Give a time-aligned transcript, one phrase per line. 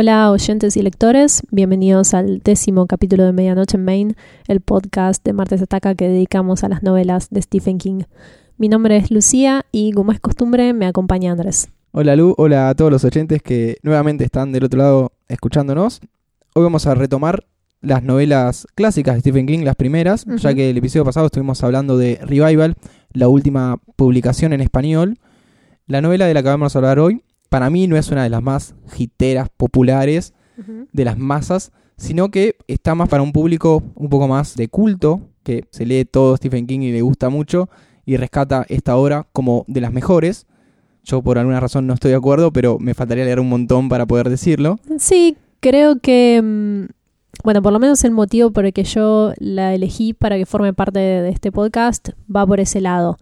[0.00, 4.14] Hola oyentes y lectores, bienvenidos al décimo capítulo de Medianoche en Maine,
[4.46, 8.02] el podcast de Martes Ataca que dedicamos a las novelas de Stephen King.
[8.58, 11.70] Mi nombre es Lucía y como es costumbre me acompaña Andrés.
[11.90, 16.00] Hola Lu, hola a todos los oyentes que nuevamente están del otro lado escuchándonos.
[16.54, 17.44] Hoy vamos a retomar
[17.80, 21.98] las novelas clásicas de Stephen King, las primeras, ya que el episodio pasado estuvimos hablando
[21.98, 22.76] de Revival,
[23.14, 25.18] la última publicación en español.
[25.88, 28.30] La novela de la que vamos a hablar hoy, para mí no es una de
[28.30, 30.34] las más hiteras populares
[30.92, 35.20] de las masas, sino que está más para un público un poco más de culto,
[35.44, 37.68] que se lee todo Stephen King y le gusta mucho,
[38.04, 40.46] y rescata esta obra como de las mejores.
[41.04, 44.06] Yo por alguna razón no estoy de acuerdo, pero me faltaría leer un montón para
[44.06, 44.78] poder decirlo.
[44.98, 46.92] Sí, creo que, mm,
[47.44, 50.72] bueno, por lo menos el motivo por el que yo la elegí para que forme
[50.72, 53.16] parte de, de este podcast va por ese lado.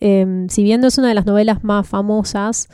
[0.00, 2.68] Em, si bien no es una de las novelas más famosas,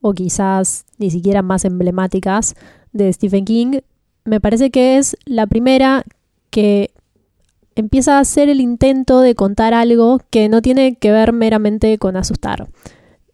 [0.00, 2.54] o quizás ni siquiera más emblemáticas
[2.92, 3.80] de Stephen King,
[4.24, 6.04] me parece que es la primera
[6.50, 6.90] que
[7.76, 12.16] empieza a hacer el intento de contar algo que no tiene que ver meramente con
[12.16, 12.68] asustar.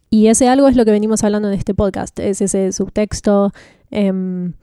[0.09, 3.51] Y ese algo es lo que venimos hablando en este podcast, es ese subtexto,
[3.91, 4.53] em,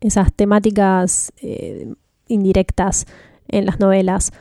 [0.00, 1.92] esas temáticas eh,
[2.28, 3.06] indirectas
[3.48, 4.32] en las novelas.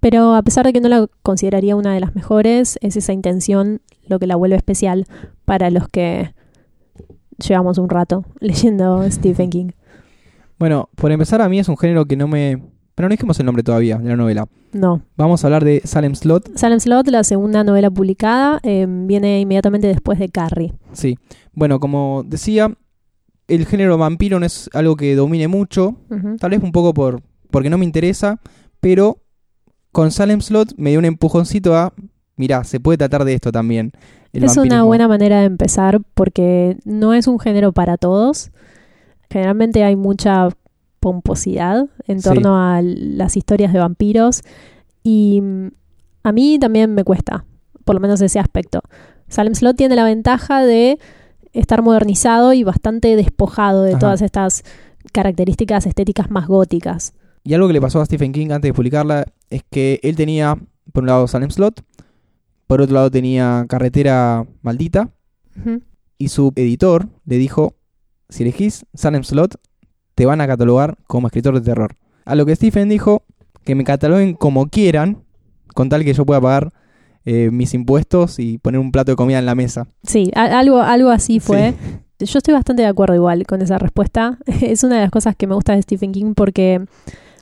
[0.00, 3.80] Pero a pesar de que no la consideraría una de las mejores, es esa intención
[4.10, 5.06] lo que la vuelve especial
[5.44, 6.34] para los que
[7.38, 9.70] llevamos un rato leyendo Stephen King.
[10.58, 12.62] Bueno, por empezar, a mí es un género que no me...
[12.94, 14.46] Pero no dijimos el nombre todavía de la novela.
[14.72, 15.00] No.
[15.16, 16.54] Vamos a hablar de Salem Slot.
[16.58, 20.74] Salem Slot, la segunda novela publicada, em, viene inmediatamente después de Carrie.
[20.92, 21.16] Sí.
[21.54, 22.76] Bueno, como decía,
[23.48, 25.96] el género vampiro no es algo que domine mucho.
[26.38, 28.40] Tal vez un poco por porque no me interesa,
[28.80, 29.22] pero
[29.92, 31.92] con Salem Slot me dio un empujoncito a,
[32.40, 33.92] mirá, se puede tratar de esto también.
[34.32, 38.50] el es una buena manera de empezar porque no es un género para todos.
[39.30, 40.48] Generalmente hay mucha
[41.00, 42.28] pomposidad en Sí.
[42.28, 44.42] torno a las historias de vampiros
[45.02, 45.68] y mm,
[46.24, 47.44] a mí también me cuesta,
[47.84, 48.82] por lo menos ese aspecto.
[49.28, 50.98] Salem Slot tiene la ventaja de
[51.52, 53.98] estar modernizado y bastante despojado de Ajá.
[54.00, 54.62] todas estas
[55.12, 57.14] características estéticas más góticas.
[57.42, 60.56] Y algo que le pasó a Stephen King antes de publicarla es que él tenía,
[60.92, 61.82] por un lado, Salem Slot,
[62.70, 65.10] por otro lado tenía Carretera Maldita,
[66.18, 67.74] y su editor le dijo,
[68.28, 69.56] si elegís Salem Slot,
[70.14, 71.96] te van a catalogar como escritor de terror.
[72.24, 73.24] A lo que Stephen dijo,
[73.64, 75.24] que me cataloguen como quieran,
[75.74, 76.72] con tal que yo pueda pagar
[77.24, 79.88] eh, mis impuestos y poner un plato de comida en la mesa.
[80.04, 81.74] Sí, algo, algo así fue.
[82.20, 84.38] Yo estoy bastante de acuerdo igual con esa respuesta.
[84.62, 86.84] Es una de las cosas que me gusta de Stephen King porque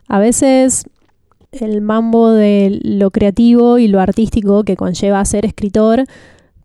[0.09, 0.87] a veces
[1.53, 6.05] el mambo de lo creativo y lo artístico que conlleva ser escritor,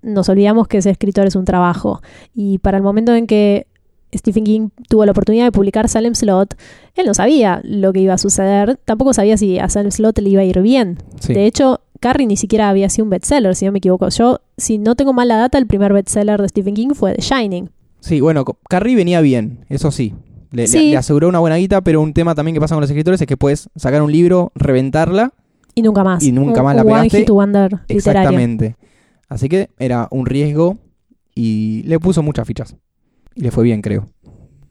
[0.02, 2.02] nos olvidamos que ser escritor es un trabajo.
[2.36, 3.68] Y para el momento en que
[4.14, 6.56] Stephen King tuvo la oportunidad de publicar Salem Slot,
[6.96, 10.30] él no sabía lo que iba a suceder, tampoco sabía si a Salem Slot le
[10.30, 10.98] iba a ir bien.
[11.20, 11.34] Sí.
[11.34, 14.10] De hecho, Carrie ni siquiera había sido un bestseller, si no me equivoco.
[14.10, 17.22] Yo, si no tengo mal la data, el primer bestseller de Stephen King fue The
[17.22, 17.70] Shining.
[18.02, 20.14] Sí, bueno, Carrie venía bien, eso sí.
[20.53, 20.91] Le, le- Sí.
[20.91, 23.28] le aseguró una buena guita, pero un tema también que pasa con los escritores es
[23.28, 25.34] que puedes sacar un libro, reventarla.
[25.75, 26.24] Y nunca más.
[26.24, 27.18] Y nunca Un- más la un One pegaste.
[27.19, 27.97] Hit Wonder literario.
[27.97, 28.75] Exactamente.
[29.28, 30.78] Así que era un riesgo
[31.36, 32.75] y le puso muchas fichas.
[33.36, 34.06] Y le fue bien, creo.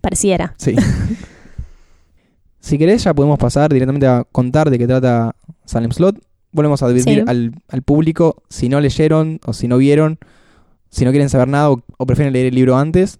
[0.00, 0.54] Pareciera.
[0.56, 0.76] Sí.
[2.60, 6.16] si querés, ya podemos pasar directamente a contar de qué trata Salem Slot.
[6.52, 7.24] Volvemos a advertir Sí.
[7.26, 10.18] al, al público si no leyeron o si no vieron,
[10.90, 13.18] si no quieren saber nada o, o prefieren leer el libro antes,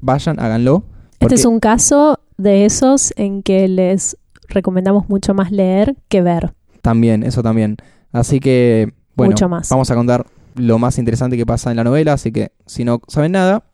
[0.00, 0.84] vayan, háganlo.
[1.20, 4.16] Este es un caso de esos en que les
[4.48, 6.52] recomendamos mucho más leer que ver.
[6.82, 7.76] También, eso también.
[8.12, 9.68] Así que, bueno, Mucho más.
[9.68, 12.12] vamos a contar lo más interesante que pasa en la novela.
[12.14, 13.64] Así que, si no saben nada,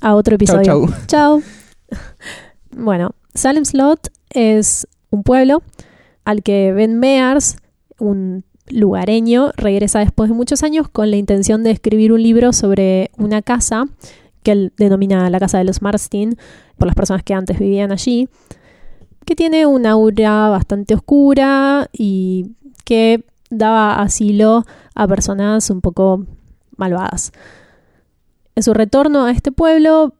[0.00, 0.64] A otro chau, episodio.
[0.64, 0.88] chau.
[1.06, 1.42] Chao.
[2.76, 5.62] bueno, Salem Slot es un pueblo
[6.24, 7.56] al que Ben Mears,
[7.98, 13.10] un lugareño, regresa después de muchos años con la intención de escribir un libro sobre
[13.18, 13.84] una casa
[14.42, 16.36] que él denomina la casa de los Marstin,
[16.78, 18.28] por las personas que antes vivían allí,
[19.24, 22.52] que tiene una aura bastante oscura y
[22.84, 26.26] que daba asilo a personas un poco
[26.76, 27.32] malvadas.
[28.54, 30.14] En su retorno a este pueblo,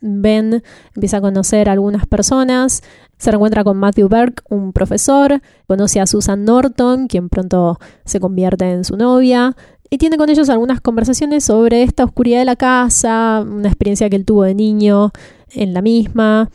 [0.00, 0.62] Ben
[0.94, 2.82] empieza a conocer a algunas personas,
[3.18, 8.70] se reencuentra con Matthew Burke, un profesor, conoce a Susan Norton, quien pronto se convierte
[8.70, 9.56] en su novia,
[9.90, 14.16] y tiene con ellos algunas conversaciones sobre esta oscuridad de la casa, una experiencia que
[14.16, 15.12] él tuvo de niño
[15.50, 16.50] en la misma,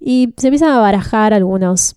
[0.00, 1.94] y se empiezan a barajar algunos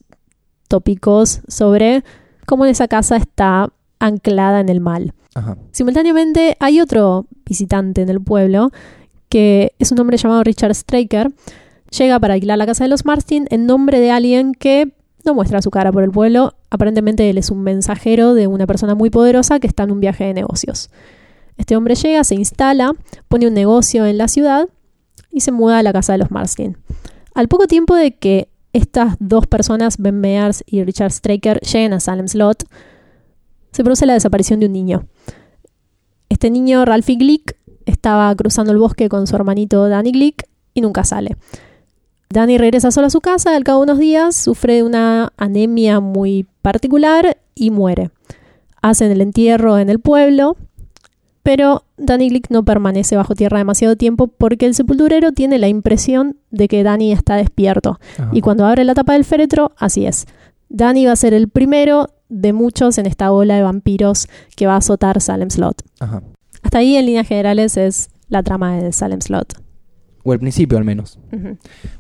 [0.67, 2.03] tópicos sobre
[2.45, 3.69] cómo esa casa está
[3.99, 5.13] anclada en el mal.
[5.35, 5.57] Ajá.
[5.71, 8.71] Simultáneamente hay otro visitante en el pueblo
[9.29, 11.31] que es un hombre llamado Richard Straker
[11.91, 14.91] llega para alquilar la casa de los Marstin en nombre de alguien que
[15.25, 16.55] no muestra su cara por el pueblo.
[16.69, 20.25] Aparentemente él es un mensajero de una persona muy poderosa que está en un viaje
[20.25, 20.89] de negocios.
[21.57, 22.93] Este hombre llega, se instala,
[23.27, 24.67] pone un negocio en la ciudad
[25.31, 26.77] y se muda a la casa de los Marstin.
[27.33, 31.99] Al poco tiempo de que estas dos personas, Ben Mears y Richard Straker, lleguen a
[31.99, 32.63] Salem Slot,
[33.71, 35.07] se produce la desaparición de un niño.
[36.29, 41.03] Este niño, Ralphie Glick, estaba cruzando el bosque con su hermanito Danny Glick y nunca
[41.03, 41.35] sale.
[42.31, 46.45] Danny regresa solo a su casa, al cabo de unos días sufre una anemia muy
[46.61, 48.11] particular y muere.
[48.83, 50.55] Hacen el entierro en el pueblo,
[51.41, 56.37] pero Danny Glick no permanece bajo tierra demasiado tiempo porque el sepulturero tiene la impresión
[56.51, 57.99] de que Danny está despierto.
[58.19, 58.29] Ajá.
[58.31, 60.27] Y cuando abre la tapa del féretro, así es.
[60.69, 64.75] Danny va a ser el primero de muchos en esta ola de vampiros que va
[64.75, 65.81] a azotar Salem Slot.
[65.99, 66.21] Ajá.
[66.61, 69.59] Hasta ahí, en líneas generales, es la trama de Salem Slot.
[70.23, 71.19] O el principio al menos.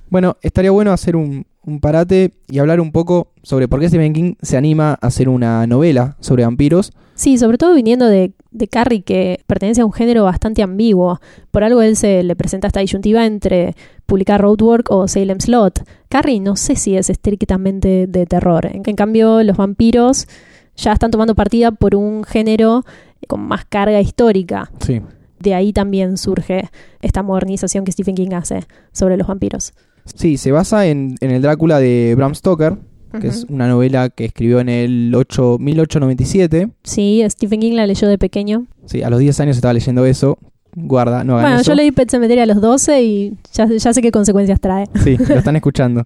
[0.09, 4.13] Bueno, estaría bueno hacer un, un parate y hablar un poco sobre por qué Stephen
[4.13, 6.91] King se anima a hacer una novela sobre vampiros.
[7.15, 11.19] Sí, sobre todo viniendo de, de Carrie, que pertenece a un género bastante ambiguo.
[11.51, 13.75] Por algo él se le presenta esta disyuntiva entre
[14.05, 15.83] publicar Roadwork o Salem Slot.
[16.07, 18.65] Carrie no sé si es estrictamente de terror.
[18.65, 20.27] En, en cambio, los vampiros
[20.75, 22.85] ya están tomando partida por un género
[23.27, 24.71] con más carga histórica.
[24.79, 25.01] Sí.
[25.39, 26.69] De ahí también surge
[27.01, 29.73] esta modernización que Stephen King hace sobre los vampiros.
[30.15, 32.77] Sí, se basa en, en el Drácula de Bram Stoker,
[33.19, 36.69] que es una novela que escribió en el 8, 1897.
[36.83, 38.67] Sí, Stephen King la leyó de pequeño.
[38.85, 40.37] Sí, a los 10 años estaba leyendo eso.
[40.75, 41.71] Guarda, no hagan Bueno, eso.
[41.71, 44.85] yo leí Pet Cemetery a los 12 y ya, ya sé qué consecuencias trae.
[45.03, 46.05] Sí, lo están escuchando.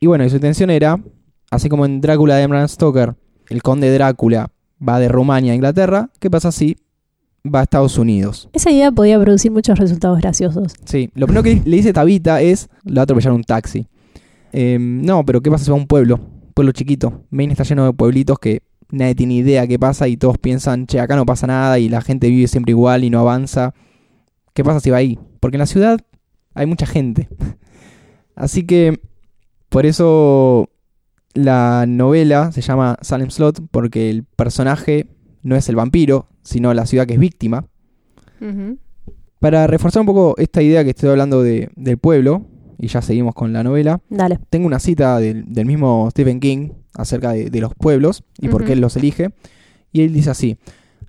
[0.00, 1.00] Y bueno, y su intención era,
[1.50, 3.14] así como en Drácula de Bram Stoker,
[3.48, 4.50] el conde Drácula
[4.86, 6.76] va de Rumania a Inglaterra, ¿qué pasa si
[7.54, 8.48] va a Estados Unidos?
[8.52, 10.74] Esa idea podía producir muchos resultados graciosos.
[10.84, 13.86] Sí, lo primero que le dice Tabita es, le va a atropellar un taxi.
[14.52, 16.20] Eh, no, pero ¿qué pasa si va a un pueblo?
[16.54, 17.24] Pueblo chiquito.
[17.30, 21.00] Maine está lleno de pueblitos que nadie tiene idea qué pasa y todos piensan, che,
[21.00, 23.74] acá no pasa nada y la gente vive siempre igual y no avanza.
[24.54, 25.18] ¿Qué pasa si va ahí?
[25.40, 26.00] Porque en la ciudad
[26.54, 27.28] hay mucha gente.
[28.34, 29.00] Así que
[29.68, 30.70] por eso
[31.34, 35.08] la novela se llama Salem Slot, porque el personaje
[35.42, 37.66] no es el vampiro, sino la ciudad que es víctima.
[39.38, 42.46] Para reforzar un poco esta idea que estoy hablando de- del pueblo,
[42.78, 44.38] y ya seguimos con la novela, Dale.
[44.50, 48.64] tengo una cita del, del mismo Stephen King acerca de, de los pueblos y por
[48.64, 49.30] qué él los elige.
[49.92, 50.58] Y él dice así,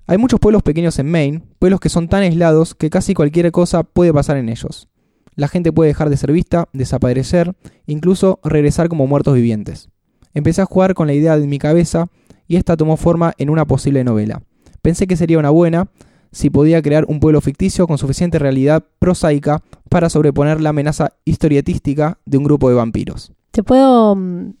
[0.06, 3.82] hay muchos pueblos pequeños en Maine, pueblos que son tan aislados que casi cualquier cosa
[3.82, 4.88] puede pasar en ellos.
[5.34, 7.54] La gente puede dejar de ser vista, desaparecer,
[7.86, 9.88] incluso regresar como muertos vivientes.
[10.34, 12.06] Empecé a jugar con la idea de mi cabeza
[12.46, 14.42] y esta tomó forma en una posible novela.
[14.82, 15.88] Pensé que sería una buena
[16.30, 22.18] si podía crear un pueblo ficticio con suficiente realidad prosaica para sobreponer la amenaza historietística
[22.26, 23.32] de un grupo de vampiros.
[23.50, 24.52] ¿Te puedo, mm,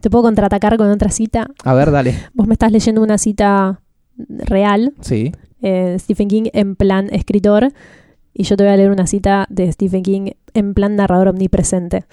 [0.00, 1.48] ¿Te puedo contraatacar con otra cita?
[1.64, 2.14] A ver, dale.
[2.34, 3.80] Vos me estás leyendo una cita
[4.18, 5.32] real, Sí.
[5.62, 7.72] eh, Stephen King en plan escritor,
[8.34, 12.04] y yo te voy a leer una cita de Stephen King en plan narrador omnipresente.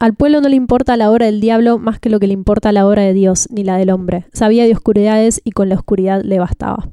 [0.00, 2.72] Al pueblo no le importa la obra del diablo más que lo que le importa
[2.72, 4.26] la obra de Dios ni la del hombre.
[4.32, 6.88] Sabía de oscuridades y con la oscuridad le bastaba.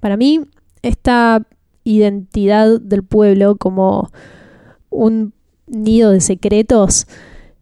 [0.00, 0.40] Para mí,
[0.80, 1.46] esta
[1.84, 4.10] identidad del pueblo como
[4.88, 5.34] un
[5.66, 7.06] nido de secretos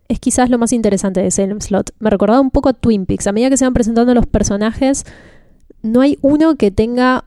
[0.07, 1.90] es quizás lo más interesante de Salem Slot.
[1.99, 3.26] Me recordaba un poco a Twin Peaks.
[3.26, 5.04] A medida que se van presentando los personajes,
[5.83, 7.25] no hay uno que tenga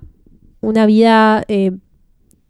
[0.62, 1.78] una vida eh,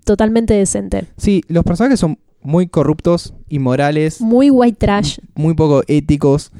[0.06, 1.08] totalmente decente.
[1.18, 5.18] Sí, los personajes son muy corruptos, inmorales, Muy white trash.
[5.36, 6.54] muy poco éticos.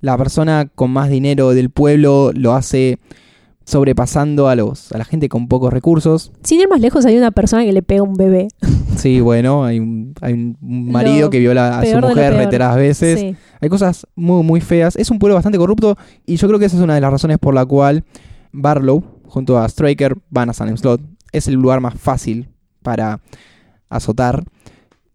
[0.00, 2.98] La persona con más dinero del pueblo lo hace
[3.64, 6.32] sobrepasando a los a la gente con pocos recursos.
[6.42, 8.48] Sin ir más lejos, hay una persona que le pega a un bebé.
[8.96, 10.56] Sí, bueno, hay un, hay un
[10.90, 13.20] marido Lo que viola a su mujer reiteradas veces.
[13.20, 13.36] Sí.
[13.60, 14.96] Hay cosas muy, muy feas.
[14.96, 17.38] Es un pueblo bastante corrupto y yo creo que esa es una de las razones
[17.38, 18.02] por la cual
[18.50, 21.00] Barlow, junto a Straker, van a Salem Slot.
[21.30, 22.48] Es el lugar más fácil
[22.82, 23.20] para
[23.88, 24.42] azotar.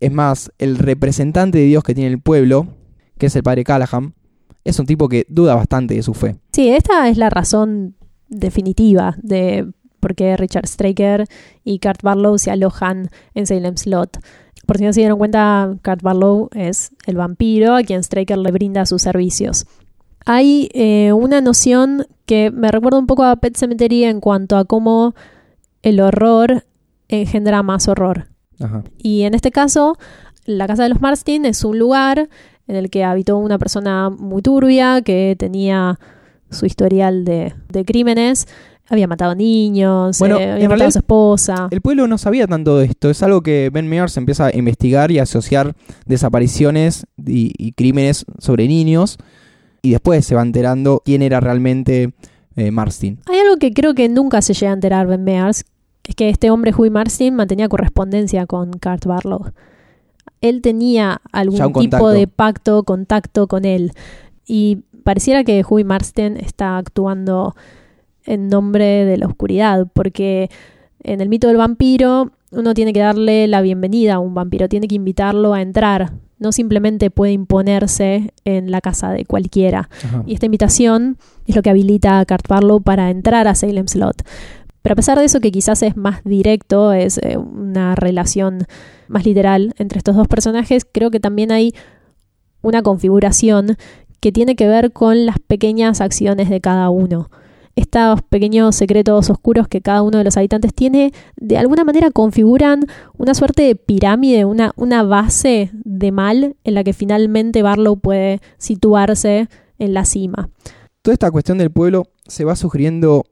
[0.04, 2.68] Es más, el representante de Dios que tiene el pueblo,
[3.18, 4.14] que es el padre Callahan,
[4.66, 6.36] es un tipo que duda bastante de su fe.
[6.52, 7.96] Sí, esta es la razón
[8.28, 9.66] definitiva de
[10.02, 11.24] por qué Richard Straker
[11.64, 14.20] y Kurt Barlow se alojan en Salem Slot.
[14.66, 18.52] Por si no se dieron cuenta, Kurt Barlow es el vampiro a quien Straker le
[18.52, 19.68] brinda sus servicios.
[20.26, 24.66] Hay eh, una noción que me recuerda un poco a Pet Cemetery en cuanto a
[24.66, 25.16] cómo
[25.82, 26.66] el horror
[27.08, 28.33] engendra más horror.
[28.60, 28.84] Ajá.
[28.98, 29.98] Y en este caso,
[30.46, 32.30] la casa de los Marstin es un lugar
[32.68, 36.00] en el que habitó una persona muy turbia que tenía
[36.50, 38.48] su historial de, de crímenes.
[38.90, 41.68] había matado niños, Bueno, eh, había matado realidad- a su esposa.
[41.72, 43.10] El pueblo no sabía tanto de esto.
[43.10, 45.74] Es algo que Ben Mears empieza a investigar y a asociar
[46.06, 49.18] desapariciones y, y crímenes sobre niños.
[49.82, 52.14] Y después se va enterando quién era realmente
[52.56, 53.20] eh, Marstin.
[53.26, 55.66] Hay algo que creo que nunca se llega a enterar Ben Mears,
[56.06, 59.52] es que este hombre, Huey Marston, mantenía correspondencia con Kurt Barlow.
[60.42, 63.94] Él tenía algún tipo de pacto, contacto con él.
[64.46, 67.56] Y pareciera que Huey Marston está actuando
[68.26, 70.50] en nombre de la oscuridad, porque
[71.04, 74.88] en el mito del vampiro uno tiene que darle la bienvenida a un vampiro, tiene
[74.88, 79.90] que invitarlo a entrar, no simplemente puede imponerse en la casa de cualquiera.
[80.04, 80.24] Ajá.
[80.26, 81.18] Y esta invitación
[81.48, 84.24] es lo que habilita a Kurt Barlow para entrar a Salem Slot.
[84.84, 88.66] Pero a pesar de eso, que quizás es más directo, es eh, una relación
[89.08, 91.74] más literal entre estos dos personajes, creo que también hay
[92.62, 93.78] una configuración
[94.20, 97.30] que tiene que ver con las pequeñas acciones de cada uno.
[97.76, 102.82] Estos pequeños secretos oscuros que cada uno de los habitantes tiene, de alguna manera configuran
[103.18, 108.42] una suerte de pirámide, una, una base de mal en la que finalmente Barlow puede
[108.58, 109.48] situarse
[109.80, 110.50] en la cima.
[111.02, 113.26] Toda esta cuestión del pueblo se va sugiriendo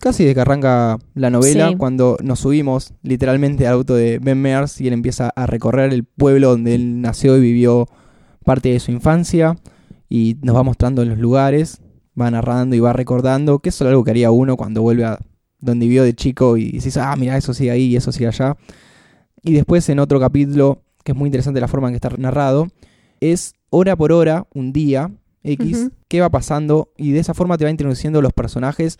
[0.00, 1.76] casi desde que arranca la novela, Sí.
[1.76, 6.04] cuando nos subimos literalmente al auto de Ben Mears y él empieza a recorrer el
[6.04, 7.86] pueblo donde él nació y vivió
[8.44, 9.56] parte de su infancia
[10.08, 11.80] y nos va mostrando los lugares,
[12.20, 15.18] va narrando y va recordando, que eso es algo que haría uno cuando vuelve a
[15.60, 18.56] donde vivió de chico y dices, ah, mira, eso sigue ahí y eso sigue allá.
[19.42, 22.68] Y después en otro capítulo, que es muy interesante la forma en que está narrado,
[23.20, 25.10] es hora por hora, un día
[25.42, 28.96] X, qué va pasando y de esa forma te va introduciendo los personajes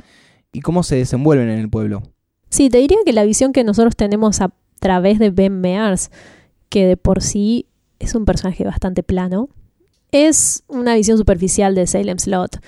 [0.53, 2.03] y cómo se desenvuelven en el pueblo.
[2.49, 6.11] Sí, te diría que la visión que nosotros tenemos a través de Ben Mears,
[6.69, 7.67] que de por sí
[7.99, 9.49] es un personaje bastante plano,
[10.13, 12.59] es una visión superficial de Salem Slot.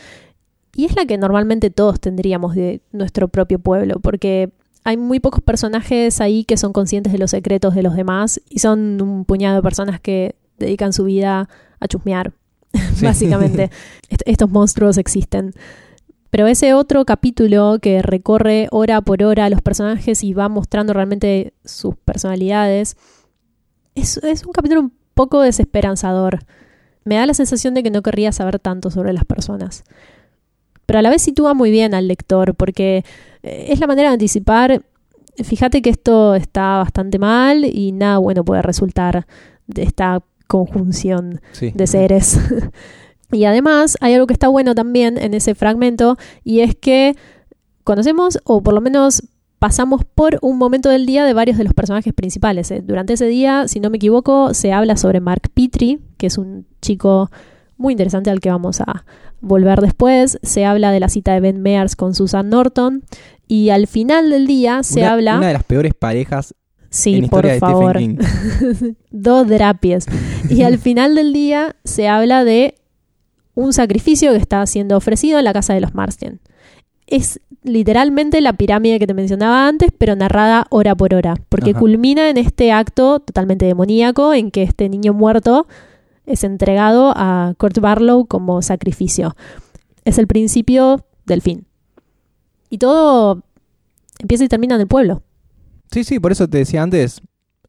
[0.74, 4.50] Y es la que normalmente todos tendríamos de nuestro propio pueblo, porque
[4.84, 8.60] hay muy pocos personajes ahí que son conscientes de los secretos de los demás y
[8.60, 11.48] son un puñado de personas que dedican su vida
[11.80, 12.32] a chusmear,
[12.94, 13.04] Sí.
[13.04, 13.70] básicamente.
[14.08, 15.52] Est- estos monstruos existen.
[16.32, 20.94] Pero ese otro capítulo que recorre hora por hora a los personajes y va mostrando
[20.94, 22.96] realmente sus personalidades,
[23.94, 26.38] es, es un capítulo un poco desesperanzador.
[27.04, 29.84] Me da la sensación de que no querría saber tanto sobre las personas.
[30.86, 33.04] Pero a la vez sitúa muy bien al lector, porque
[33.42, 34.82] eh, es la manera de anticipar,
[35.36, 39.26] fíjate que esto está bastante mal y nada bueno puede resultar
[39.66, 41.72] de esta conjunción Sí.
[41.74, 42.40] de seres.
[43.32, 47.16] y además hay algo que está bueno también en ese fragmento y es que
[47.84, 49.22] conocemos o por lo menos
[49.58, 52.70] pasamos por un momento del día de varios de los personajes principales.
[52.70, 52.82] ¿eh?
[52.84, 56.66] Durante ese día, si no me equivoco, se habla sobre Mark Petrie, que es un
[56.80, 57.30] chico
[57.76, 59.04] muy interesante al que vamos a
[59.40, 60.38] volver después.
[60.42, 63.02] Se habla de la cita de Ben Mears con Susan Norton.
[63.46, 65.38] Y al final del día se Una- habla...
[65.38, 66.54] Una de las peores parejas
[66.90, 67.96] Sí, en por historia de favor.
[67.96, 68.94] Stephen King.
[69.12, 70.06] Dos drapies.
[70.50, 72.74] Y al final del día se habla de
[73.54, 76.40] un sacrificio que está siendo ofrecido en la casa de los Marsden.
[77.06, 81.80] Es literalmente la pirámide que te mencionaba antes, pero narrada hora por hora, porque Ajá.
[81.80, 85.66] culmina en este acto totalmente demoníaco en que este niño muerto
[86.26, 89.36] es entregado a Kurt Barlow como sacrificio.
[90.04, 91.66] Es el principio del fin.
[92.70, 93.42] Y todo
[94.18, 95.22] empieza y termina en el pueblo.
[95.90, 97.20] Sí, sí, por eso te decía antes,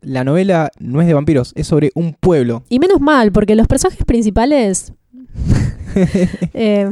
[0.02, 2.64] la novela no es de vampiros, es sobre un pueblo.
[2.70, 4.94] Y menos mal, porque los personajes principales
[6.54, 6.92] eh,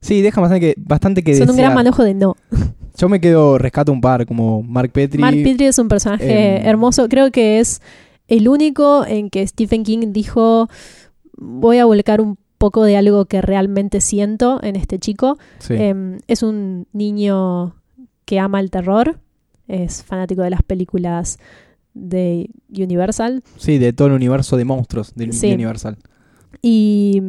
[0.00, 2.36] Sí, deja bastante que, bastante que son un gran manojo de no.
[2.96, 5.20] Yo me quedo, rescato un par, como Mark Petrie.
[5.20, 7.08] Mark Petrie es un personaje em, hermoso.
[7.08, 7.82] Creo que es
[8.28, 10.68] el único en que Stephen King dijo
[11.36, 15.38] voy a volcar un poco de algo que realmente siento en este chico.
[15.58, 15.74] Sí.
[15.74, 17.74] Em, es un niño
[18.24, 19.18] que ama el terror,
[19.68, 21.38] es fanático de las películas
[21.94, 25.52] de Universal Sí, de todo el universo de monstruos Sí.
[25.52, 25.96] Universal.
[26.62, 27.22] y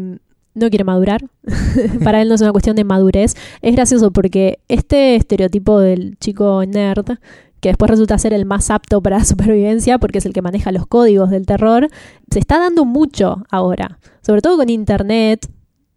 [0.57, 1.23] no quiere madurar.
[2.03, 3.35] Para él no es una cuestión de madurez.
[3.61, 7.17] Es gracioso porque este estereotipo del chico nerd,
[7.59, 10.71] que después resulta ser el más apto para la supervivencia porque es el que maneja
[10.71, 11.87] los códigos del terror,
[12.29, 13.99] se está dando mucho ahora.
[14.21, 15.47] Sobre todo con internet,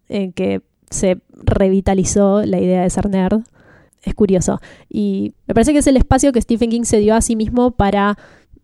[0.08, 3.42] en que se revitalizó la idea de ser nerd.
[4.02, 4.60] Es curioso.
[4.88, 7.72] Y me parece que es el espacio que Stephen King se dio a sí mismo
[7.72, 8.18] para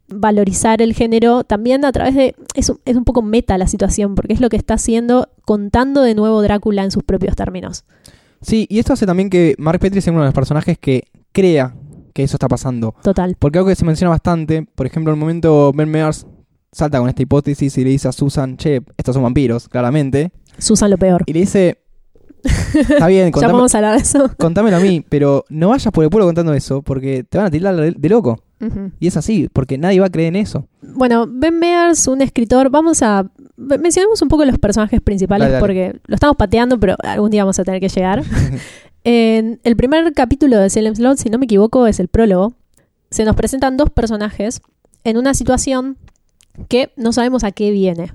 [0.08, 2.34] valorizar el género también a través de...
[2.54, 6.02] Es un, es un poco meta la situación, porque es lo que está haciendo contando
[6.02, 7.84] de nuevo Drácula en sus propios términos.
[8.40, 11.74] Sí, y esto hace también que Mark Petrie sea uno de los personajes que crea
[12.12, 12.94] que eso está pasando.
[13.02, 13.36] Total.
[13.38, 16.26] Porque algo que se menciona bastante, por ejemplo, en el momento Ben Mears
[16.72, 20.32] salta con esta hipótesis y le dice a Susan, che, estos son vampiros, claramente.
[20.58, 21.24] Susan lo peor.
[21.26, 21.78] Y le dice,
[22.44, 24.30] Está bien, Ya contame, vamos a hablar de eso.
[24.38, 27.50] contámelo a mí, pero no vayas por el pueblo contando eso porque te van a
[27.50, 28.08] tirar de de
[28.98, 30.66] Y es así, porque nadie va a creer en eso.
[30.80, 33.30] Bueno, Ben Mears, un escritor, vamos a...
[33.56, 35.60] Mencionemos un poco los personajes principales Dale, dale.
[35.60, 38.22] porque lo estamos pateando, pero algún día vamos a tener que llegar.
[39.04, 42.54] en el primer capítulo de Salem Slot, si no me equivoco, es el prólogo.
[43.10, 44.60] Se nos presentan dos personajes
[45.04, 45.96] en una situación
[46.68, 48.12] que no sabemos a qué viene.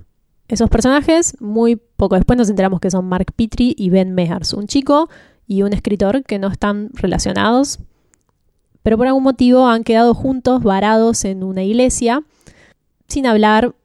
[0.47, 4.67] Esos personajes, muy poco después nos enteramos que son Mark Petrie y Ben Mears, un
[4.67, 5.09] chico
[5.47, 7.79] y un escritor que no están relacionados,
[8.83, 12.23] pero por algún motivo han quedado juntos, varados en una iglesia,
[13.07, 13.75] sin hablar,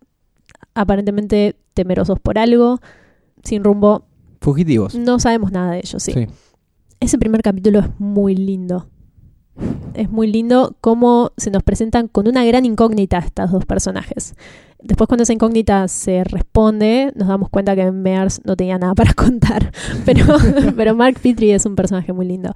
[0.74, 2.80] aparentemente temerosos por algo,
[3.42, 4.04] sin rumbo.
[4.40, 4.94] Fugitivos.
[4.94, 6.12] No sabemos nada de ellos, sí.
[6.12, 6.26] Sí.
[7.00, 8.88] Ese primer capítulo es muy lindo.
[9.94, 14.34] Es muy lindo cómo se nos presentan con una gran incógnita estos dos personajes.
[14.82, 19.14] Después cuando esa incógnita se responde, nos damos cuenta que Mears no tenía nada para
[19.14, 19.72] contar.
[20.04, 20.26] Pero,
[20.76, 22.52] pero Mark Petrie es un personaje muy lindo.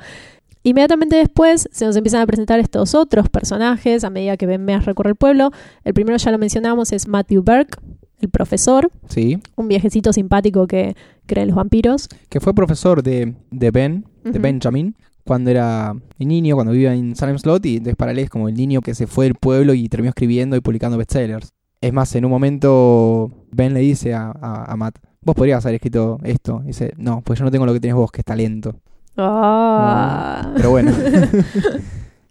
[0.63, 4.85] Inmediatamente después se nos empiezan a presentar estos otros personajes a medida que Ben Mears
[4.85, 5.51] recorre el pueblo.
[5.85, 7.79] El primero ya lo mencionamos, es Matthew Burke,
[8.21, 9.39] el profesor, Sí.
[9.57, 10.95] un viejecito simpático que
[11.27, 12.09] cree en los vampiros.
[12.29, 14.39] Que fue profesor de, de Ben, de.
[14.39, 17.65] Benjamin, cuando era niño, cuando vivía en Salem Slot.
[17.65, 20.11] Y entonces para él es como el niño que se fue del pueblo y terminó
[20.11, 21.55] escribiendo y publicando bestsellers.
[21.81, 25.77] Es más, en un momento Ben le dice a, a- a Matt, vos podrías haber
[25.77, 26.61] escrito esto.
[26.65, 28.77] Y dice, no, pues yo no tengo lo que tienes vos, que es talento.
[29.17, 30.53] Ah.
[30.57, 30.93] Pero bueno,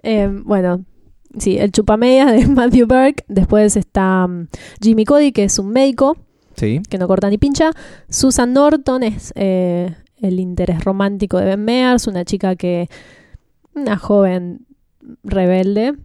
[0.01, 0.85] Eh, bueno,
[1.37, 3.25] sí, el chupamedias de Matthew Burke.
[3.27, 4.47] Después está mm,
[4.81, 6.15] Jimmy Cody, que es un médico
[6.55, 6.81] sí.
[6.89, 7.71] que no corta ni pincha.
[8.07, 12.87] Susan Norton es eh, el interés romántico de Ben Mears, una chica que.
[13.75, 14.65] Una joven
[15.23, 15.95] rebelde.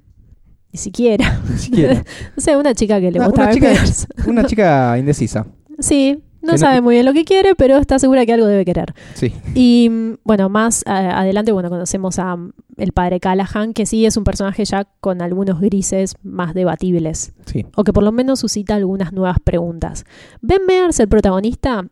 [0.73, 1.41] Ni siquiera.
[1.49, 2.05] Ni siquiera.
[2.37, 4.07] o sea, una chica que le gusta una Ben chica- Mears.
[4.27, 5.47] Una chica indecisa.
[5.79, 8.95] Sí, no sabe muy bien lo que quiere, pero está segura que algo debe querer.
[9.15, 9.33] Sí.
[9.55, 14.17] Y mm, bueno, más adelante, bueno, conocemos a mm, el padre Callahan, que sí es
[14.17, 17.67] un personaje ya con algunos grises más debatibles, Sí.
[17.77, 20.05] o que por lo menos suscita algunas nuevas preguntas.
[20.41, 21.87] Ben Mears, el protagonista,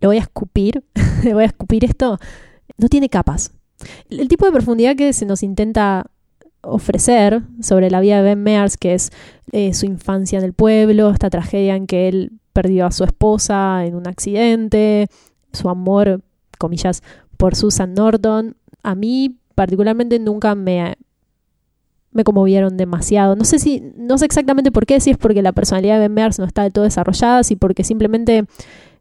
[0.00, 0.84] lo voy a escupir,
[1.24, 2.18] le voy a escupir esto,
[2.78, 3.52] no tiene capas.
[4.08, 6.06] El tipo de profundidad que se nos intenta
[6.62, 9.10] ofrecer sobre la vida de Ben Mears, que es
[9.52, 13.84] eh, su infancia en el pueblo, esta tragedia en que él perdió a su esposa
[13.84, 15.08] en un accidente,
[15.52, 16.22] su amor,
[16.58, 17.02] comillas,
[17.36, 20.96] por Susan Norton, a mí particularmente nunca me,
[22.12, 23.36] me conmovieron demasiado.
[23.36, 26.30] No sé si, no sé exactamente por qué, si es porque la personalidad de Ben
[26.38, 28.46] no está del todo desarrollada, si porque simplemente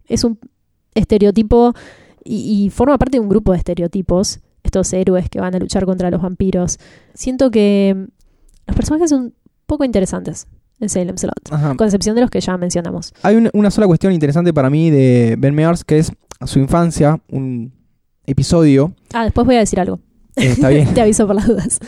[0.06, 0.38] es un
[0.94, 1.74] estereotipo
[2.26, 5.86] y, y forma parte de un grupo de estereotipos, estos héroes que van a luchar
[5.86, 6.78] contra los vampiros.
[7.14, 8.06] Siento que
[8.68, 9.34] los personajes son
[9.66, 10.46] poco interesantes
[10.80, 11.76] en Salem Slot, Ajá.
[11.76, 13.14] con excepción de los que ya mencionamos.
[13.24, 16.12] Hay un- una sola cuestión interesante para mí de Ben Mears, que es
[16.46, 17.74] su infancia, un
[18.26, 18.94] episodio.
[19.14, 20.00] Ah, después voy a decir algo.
[20.36, 20.88] Eh, está bien.
[20.94, 21.80] Te aviso por las dudas.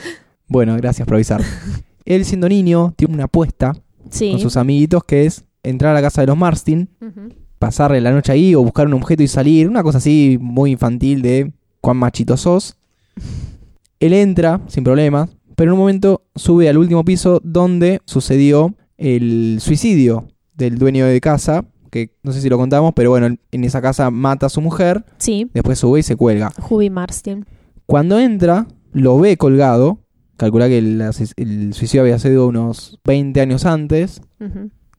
[0.47, 1.41] Bueno, gracias por avisar.
[2.05, 3.73] Él siendo niño tiene una apuesta
[4.09, 4.31] Sí.
[4.31, 7.33] con sus amiguitos que es entrar a la casa de los Marstin, Ujú.
[7.59, 9.67] pasarle la noche ahí o buscar un objeto y salir.
[9.67, 12.77] Una cosa así muy infantil de cuán machito sos.
[13.99, 19.57] Él entra sin problemas, pero en un momento sube al último piso donde sucedió el
[19.59, 23.81] suicidio del dueño de casa, que no sé si lo contamos, pero bueno, en esa
[23.81, 26.51] casa mata a su mujer, Sí, después sube y se cuelga.
[26.69, 27.47] Huby Marston.
[27.87, 29.97] Cuando entra, lo ve colgado,
[30.37, 34.21] calcula que el, suicidio había sido unos 20 años antes,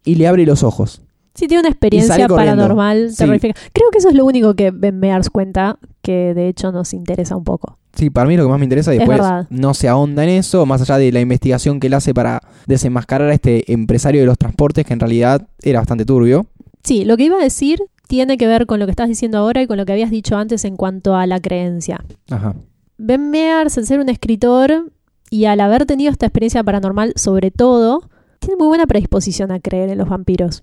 [0.04, 1.02] y le abre los ojos.
[1.38, 3.18] Sí, tiene una experiencia paranormal Sí.
[3.18, 3.54] terrorífica.
[3.72, 7.36] Creo que eso es lo único que Ben Mears cuenta, que de hecho nos interesa
[7.36, 7.78] un poco.
[7.94, 8.92] Sí, para mí es lo que más me interesa.
[8.92, 9.46] Es Después verdad.
[9.50, 13.28] no se ahonda en eso, más allá de la investigación que él hace para desenmascarar
[13.30, 16.46] a este empresario de los transportes, que en realidad era bastante turbio.
[16.82, 19.62] Sí, lo que iba a decir tiene que ver con lo que estás diciendo ahora
[19.62, 22.04] y con lo que habías dicho antes en cuanto a la creencia.
[22.30, 22.54] Ajá.
[22.96, 24.90] Ben Mears, al ser un escritor
[25.30, 28.02] y al haber tenido esta experiencia paranormal, sobre todo,
[28.40, 30.62] tiene muy buena predisposición a creer en los vampiros.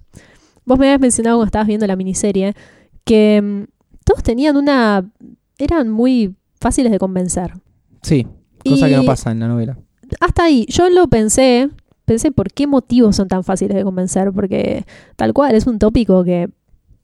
[0.65, 2.55] Vos me habías mencionado cuando estabas viendo la miniserie
[3.03, 3.63] que mm,
[4.03, 5.09] todos tenían una...
[5.57, 7.53] eran muy fáciles de convencer.
[8.01, 8.27] Sí,
[8.63, 9.77] cosa que no pasa en la novela.
[10.19, 11.69] Hasta ahí, yo lo pensé,
[12.05, 16.23] pensé por qué motivos son tan fáciles de convencer, porque tal cual es un tópico
[16.23, 16.49] que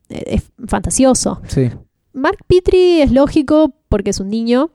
[0.10, 1.42] eh, es fantasioso.
[1.48, 1.70] Sí,
[2.14, 4.72] Mark Petrie es lógico porque es un niño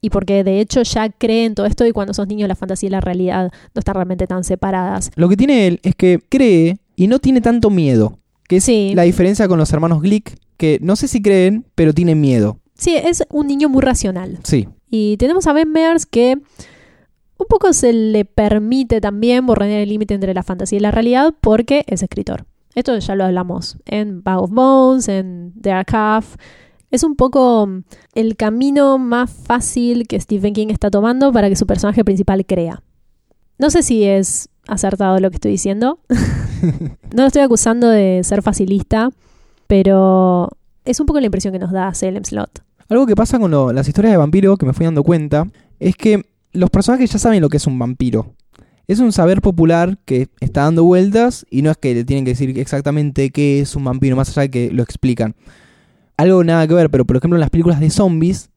[0.00, 2.88] y porque de hecho ya cree en todo esto y cuando sos niño la fantasía
[2.88, 5.10] y la realidad no están realmente tan separadas.
[5.14, 8.18] Lo que tiene él es que cree y no tiene tanto miedo.
[8.52, 8.92] Que es Sí.
[8.94, 12.58] la diferencia con los hermanos Glick, que no sé si creen, pero tienen miedo.
[12.74, 14.40] Sí, es un niño muy racional.
[14.44, 16.34] Sí, Y tenemos a Ben Mears que
[17.38, 21.32] un poco se le permite también borrar el límite entre la fantasía y la realidad
[21.40, 22.44] porque es escritor.
[22.74, 26.26] Esto ya lo hablamos en Bag of Bones, en The Archive.
[26.90, 27.84] Es un poco mm,
[28.14, 32.82] el camino más fácil que Stephen King está tomando para que su personaje principal crea.
[33.58, 35.98] No sé si es acertado lo que estoy diciendo.
[36.10, 39.10] no lo estoy acusando de ser facilista,
[39.66, 40.48] pero
[40.84, 42.62] es un poco la impresión que nos da Salem Slot.
[42.88, 45.46] Algo que pasa con lo- las historias de vampiro que me fui dando cuenta
[45.80, 48.34] es que los personajes ya saben lo que es un vampiro.
[48.88, 52.32] Es un saber popular que está dando vueltas y no es que le tienen que
[52.32, 55.34] decir exactamente qué es un vampiro, más allá de que lo explican.
[56.16, 58.50] Algo nada que ver, pero por ejemplo en las películas de zombies,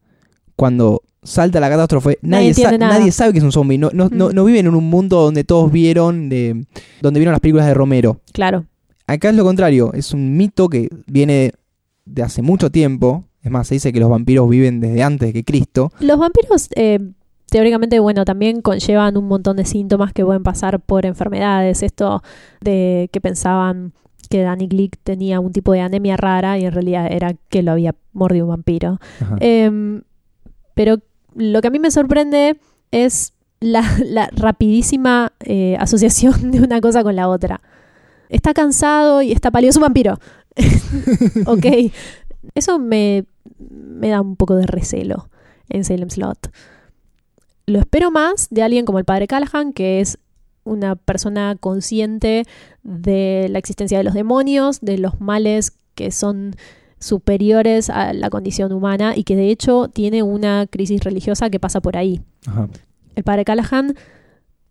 [0.56, 3.78] cuando salta la catástrofe, Nadie nadie, sa- sabe que es un zombie.
[3.78, 4.34] No, no, Mm.
[4.34, 6.66] no viven en un mundo donde todos vieron, de,
[7.02, 8.22] donde vieron las películas de Romero.
[8.32, 8.66] Claro.
[9.08, 11.52] Acá es lo contrario, es un mito que viene
[12.06, 13.26] de hace mucho tiempo.
[13.44, 15.92] Es más, se dice que los vampiros viven desde antes que Cristo.
[16.00, 17.00] Los vampiros, eh,
[17.52, 21.84] teóricamente, bueno, también conllevan un montón de síntomas que pueden pasar por enfermedades.
[21.84, 22.24] Esto
[22.62, 23.94] de que pensaban
[24.32, 27.72] que Danny Glick tenía un tipo de anemia rara y en realidad era que lo
[27.74, 29.00] había mordido un vampiro.
[29.40, 30.02] Em,
[30.74, 30.98] pero
[31.36, 32.60] lo que a mí me sorprende
[32.92, 37.62] es la, rapidísima eh, asociación de una cosa con la otra.
[38.30, 40.20] Está cansado y está pálido, es un vampiro.
[41.46, 41.66] ok.
[42.54, 43.26] Eso me,
[43.60, 45.30] me da un poco de recelo
[45.70, 46.52] en Salem Slot.
[47.68, 50.20] Lo espero más de alguien como el padre Callahan, que es
[50.64, 52.46] una persona consciente
[52.84, 56.56] de la existencia de los demonios, de los males que son
[57.00, 61.82] superiores a la condición humana y que de hecho tiene una crisis religiosa que pasa
[61.82, 62.22] por ahí.
[62.48, 62.70] Ajá.
[63.16, 63.96] El padre Callahan,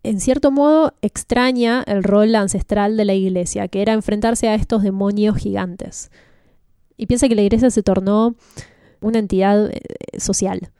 [0.03, 4.83] en cierto modo, extraña el rol ancestral de la iglesia, que era enfrentarse a estos
[4.83, 6.11] demonios gigantes.
[6.97, 8.37] Y piensa que la iglesia se tornó
[9.01, 9.81] una entidad eh,
[10.19, 10.71] social,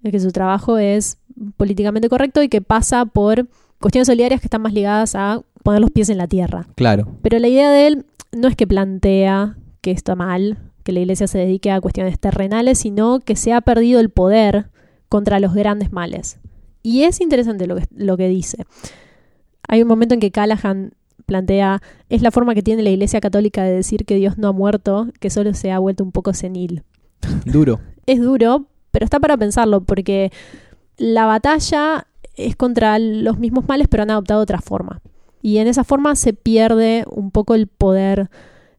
[0.00, 1.18] de que su trabajo es
[1.56, 3.48] políticamente correcto y que pasa por
[3.80, 6.66] cuestiones solidarias que están más ligadas a poner los pies en la tierra.
[6.76, 7.16] Claro.
[7.22, 11.26] Pero la idea de él no es que plantea que está mal, que la iglesia
[11.26, 14.70] se dedique a cuestiones terrenales, sino que se ha perdido el poder
[15.10, 16.38] contra los grandes males.
[16.82, 18.64] Y es interesante lo que, lo que dice.
[19.68, 20.94] Hay un momento en que Callahan
[21.26, 24.52] plantea, es la forma que tiene la iglesia católica de decir que Dios no ha
[24.52, 26.82] muerto, que solo se ha vuelto un poco senil.
[27.44, 27.80] Duro.
[28.06, 30.30] Es duro, pero está para pensarlo, porque
[30.98, 35.00] la batalla es contra los mismos males, pero han adoptado otra forma.
[35.40, 38.28] Y en esa forma se pierde un poco el poder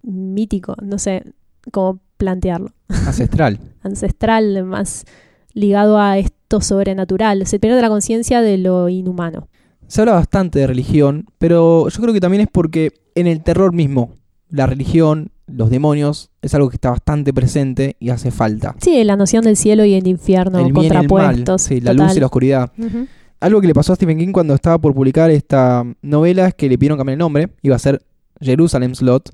[0.05, 1.23] mítico, no sé
[1.71, 3.59] cómo plantearlo, Ancestral.
[3.83, 5.05] ancestral, más
[5.53, 7.45] ligado a esto sobrenatural.
[7.47, 9.47] Se pierde la conciencia de lo inhumano.
[9.87, 13.73] Se habla bastante de religión, pero yo creo que también es porque en el terror
[13.73, 14.11] mismo,
[14.49, 18.75] la religión, los demonios, es algo que está bastante presente y hace falta.
[18.81, 21.61] Sí, la noción del cielo y el infierno el bien y el mal, contrapuestos.
[21.61, 22.07] sí, la total.
[22.07, 22.71] luz y la oscuridad.
[23.39, 26.67] Algo que le pasó a Stephen King cuando estaba por publicar esta novela es que
[26.67, 28.01] le pidieron cambiar el nombre, iba a ser
[28.41, 29.29] Jerusalem Slot.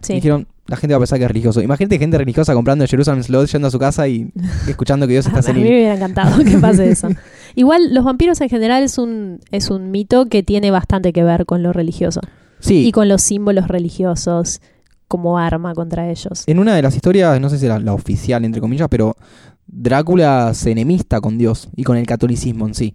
[0.00, 0.14] Sí.
[0.14, 1.62] Dijeron, la gente va a pensar que es religioso.
[1.62, 4.30] Imagínate gente religiosa comprando el Jerusalem Slot, yendo a su casa y
[4.68, 5.66] escuchando que Dios está A mí me senil.
[5.66, 7.08] hubiera encantado que pase eso.
[7.54, 11.46] Igual, los vampiros en general es un, es un mito que tiene bastante que ver
[11.46, 12.20] con lo religioso.
[12.60, 14.60] Sí, Y con los símbolos religiosos
[15.06, 16.44] como arma contra ellos.
[16.46, 19.16] en una de las historias, no sé si era la oficial, entre comillas, pero
[19.66, 22.94] Drácula se enemista con Dios y con el catolicismo en sí.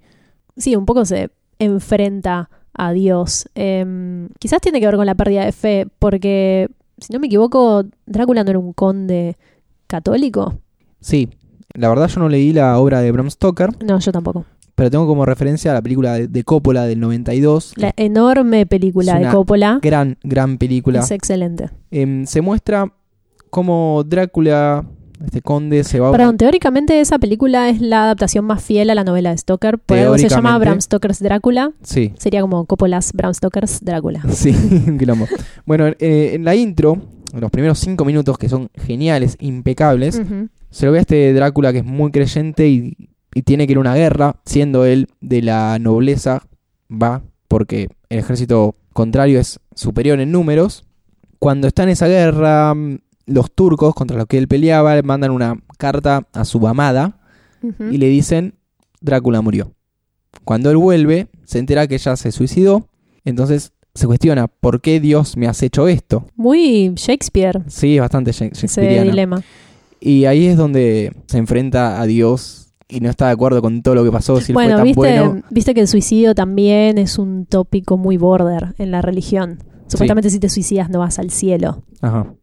[0.57, 3.47] Sí, un poco se enfrenta a Dios.
[3.55, 6.69] Em, quizás tiene que ver con la pérdida de fe, porque,
[7.03, 9.37] si no me equivoco, Drácula no era un conde
[9.87, 10.59] católico.
[10.99, 11.29] Sí,
[11.73, 14.45] la verdad yo no leí la obra de Bram Stoker, No, yo tampoco.
[14.75, 17.73] pero tengo como referencia la película de, de Coppola del 92.
[17.77, 20.99] La enorme película de Coppola Gran, gran película.
[21.01, 21.69] es excelente.
[21.91, 22.91] Em, se muestra
[23.49, 24.85] cómo Drácula,
[25.25, 29.03] este conde, se va Perdón, teóricamente esa película es la adaptación más fiel a la
[29.03, 29.79] novela de Stoker.
[29.79, 30.57] Por algo se llama.
[30.57, 31.71] Bram Stoker's Drácula.
[31.81, 34.21] Sí, Sería como Coppola's Bram Stoker's Drácula.
[34.29, 34.55] sí,
[34.87, 35.27] un quilombo.
[35.65, 36.97] Bueno, eh, en la intro,
[37.33, 40.21] en los primeros cinco minutos, que son geniales, impecables,
[40.69, 43.77] se lo ve a este Drácula que es muy creyente y, y tiene que ir
[43.77, 46.43] a una guerra, siendo él de la nobleza,
[46.89, 50.85] va, porque el ejército contrario es superior en números.
[51.39, 55.31] Cuando está en esa guerra, mm, los turcos contra los que él peleaba le mandan
[55.31, 57.19] una carta a su amada
[57.91, 58.55] y le dicen
[59.01, 59.73] Drácula murió.
[60.43, 62.87] Cuando él vuelve, se entera que ella se suicidó,
[63.23, 66.25] entonces se cuestiona, ¿por qué Dios me has hecho esto?
[66.35, 69.41] Muy Shakespeare Sí, bastante Shak- ese dilema.
[69.99, 73.95] Y ahí es donde se enfrenta a Dios y no está de acuerdo con todo
[73.95, 75.41] lo que pasó, si Bueno, fue tan viste, bueno.
[75.49, 79.59] viste que el suicidio también es un tópico muy border en la religión.
[79.87, 81.83] Supuestamente si te suicidas no vas al cielo.
[82.01, 82.33] Ajá.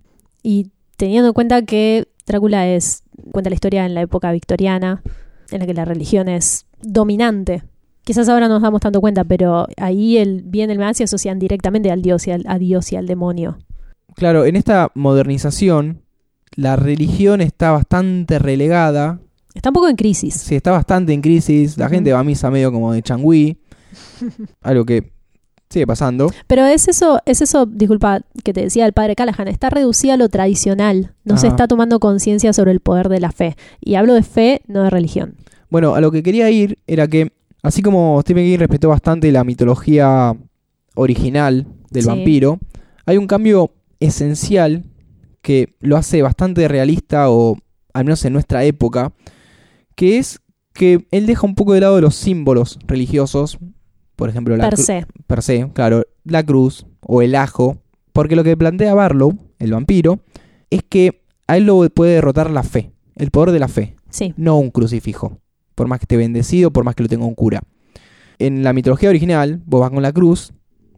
[0.42, 5.02] Y teniendo en cuenta que Drácula es cuenta la historia en la época victoriana,
[5.50, 7.62] en la que la religión es dominante.
[8.04, 11.04] Quizás ahora no nos damos tanto cuenta, pero ahí el bien y el mal se
[11.04, 13.58] asocian directamente al dios y al, a Dios y al demonio.
[14.14, 16.02] Claro, en esta modernización,
[16.54, 19.20] la religión está bastante relegada.
[19.54, 20.34] Está un poco en crisis.
[20.34, 21.76] Sí, está bastante en crisis.
[21.76, 23.58] La gente va a misa medio como de changüí.
[24.62, 25.12] algo que
[25.70, 26.30] sigue pasando.
[26.48, 30.16] Pero es eso, es eso, disculpa, que te decía el padre Callahan, está reducida a
[30.16, 31.14] lo tradicional.
[31.24, 33.56] No se está tomando conciencia sobre el poder de la fe.
[33.80, 35.36] Y hablo de fe, no de religión.
[35.70, 39.44] Bueno, a lo que quería ir era que, así como Stephen King respetó bastante la
[39.44, 40.34] mitología
[40.96, 42.08] original del Sí.
[42.08, 42.58] vampiro,
[43.06, 44.84] hay un cambio esencial
[45.42, 47.56] que lo hace bastante realista, o
[47.94, 49.12] al menos en nuestra época,
[49.94, 50.40] que es
[50.72, 53.58] que él deja un poco de lado los símbolos religiosos,
[54.20, 55.06] por ejemplo, la per se.
[55.26, 57.78] per se, claro, la cruz o el ajo,
[58.12, 60.20] porque lo que plantea Barlow, el vampiro,
[60.70, 64.34] es que a él lo puede derrotar la fe, el poder de la fe Sí.
[64.36, 65.38] no un crucifijo.
[65.74, 67.62] Por más que esté bendecido, por más que lo tenga un cura.
[68.38, 70.52] En la mitología original, vos vas con la cruz,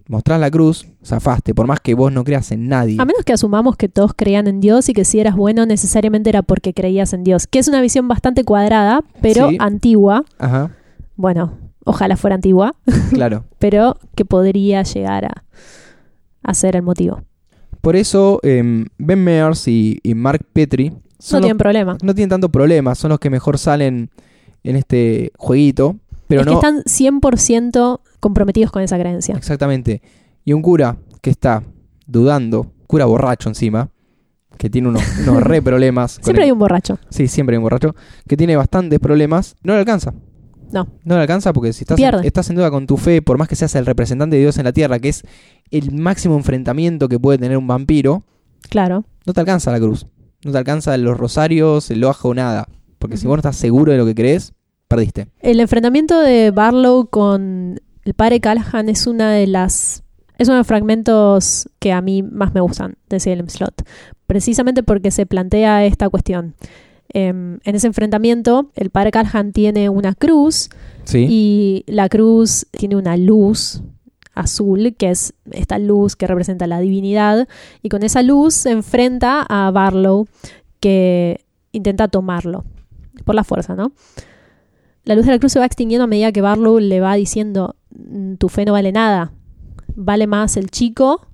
[0.08, 2.96] mostrás la cruz, zafaste, por más que vos no creas en nadie.
[3.00, 6.30] A menos que asumamos que todos creían en Dios y que si eras bueno necesariamente
[6.30, 9.56] era porque creías en Dios, que es una visión bastante cuadrada, pero Sí.
[9.60, 10.24] antigua.
[10.38, 10.70] Ajá,
[11.16, 11.52] Bueno,
[11.84, 12.74] ojalá fuera antigua,
[13.12, 13.44] claro.
[13.58, 15.44] pero que podría llegar a,
[16.42, 17.22] a ser el motivo.
[17.80, 21.96] Por eso, em, Ben Mears y, y Mark Petrie No los- tienen problema.
[22.02, 24.10] no tienen tanto problemas, son los que mejor salen
[24.62, 25.96] en este jueguito.
[26.28, 29.34] Pero es no, que están 100% comprometidos con esa creencia.
[29.36, 30.00] Exactamente.
[30.44, 31.62] Y un cura que está
[32.06, 33.90] dudando, cura borracho encima,
[34.56, 36.12] que tiene unos, unos re problemas.
[36.22, 36.98] Siempre el- hay un borracho.
[37.10, 37.94] Sí, siempre hay un borracho
[38.28, 39.56] que tiene bastantes problemas.
[39.62, 40.14] No le alcanza.
[40.72, 40.88] No.
[41.04, 42.26] No le alcanza porque si estás en, Pierde.
[42.26, 44.64] estás en duda con tu fe, por más que seas el representante de Dios en
[44.64, 45.22] la tierra, que es
[45.70, 48.24] el máximo enfrentamiento que puede tener un vampiro,
[48.68, 49.04] Claro.
[49.26, 50.06] no te alcanza la cruz.
[50.44, 52.66] No te alcanza los rosarios, el ojo, nada.
[52.98, 54.54] Porque si vos no estás seguro de lo que crees,
[54.88, 55.28] perdiste.
[55.40, 60.02] El enfrentamiento de Barlow con el padre Callahan es una de las
[60.38, 63.82] es uno de los fragmentos que a mí más me gustan de Salem Slot,
[64.26, 66.54] precisamente porque se plantea esta cuestión.
[67.14, 70.70] Em, en ese enfrentamiento, el padre Callahan tiene una cruz
[71.04, 71.26] Sí.
[71.28, 73.82] y la cruz tiene una luz
[74.34, 77.48] azul, que es esta luz que representa la divinidad,
[77.82, 80.26] y con esa luz se enfrenta a Barlow,
[80.80, 82.64] que intenta tomarlo
[83.24, 83.92] por la fuerza, ¿no?
[85.04, 87.76] La luz de la cruz se va extinguiendo a medida que Barlow le va diciendo,
[87.90, 89.32] "Mm, tu fe no vale nada,
[89.94, 91.26] vale más el chico.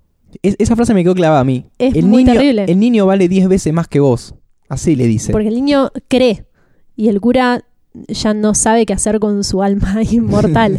[0.42, 1.66] Es- esa frase me quedó clavada a mí.
[1.78, 2.64] Es el muy niño, terrible.
[2.64, 4.34] El niño vale 10 veces más que vos.
[4.68, 5.32] Así le dice.
[5.32, 6.44] Porque el niño cree
[6.96, 7.64] y el cura
[8.08, 10.78] ya no sabe qué hacer con su alma inmortal.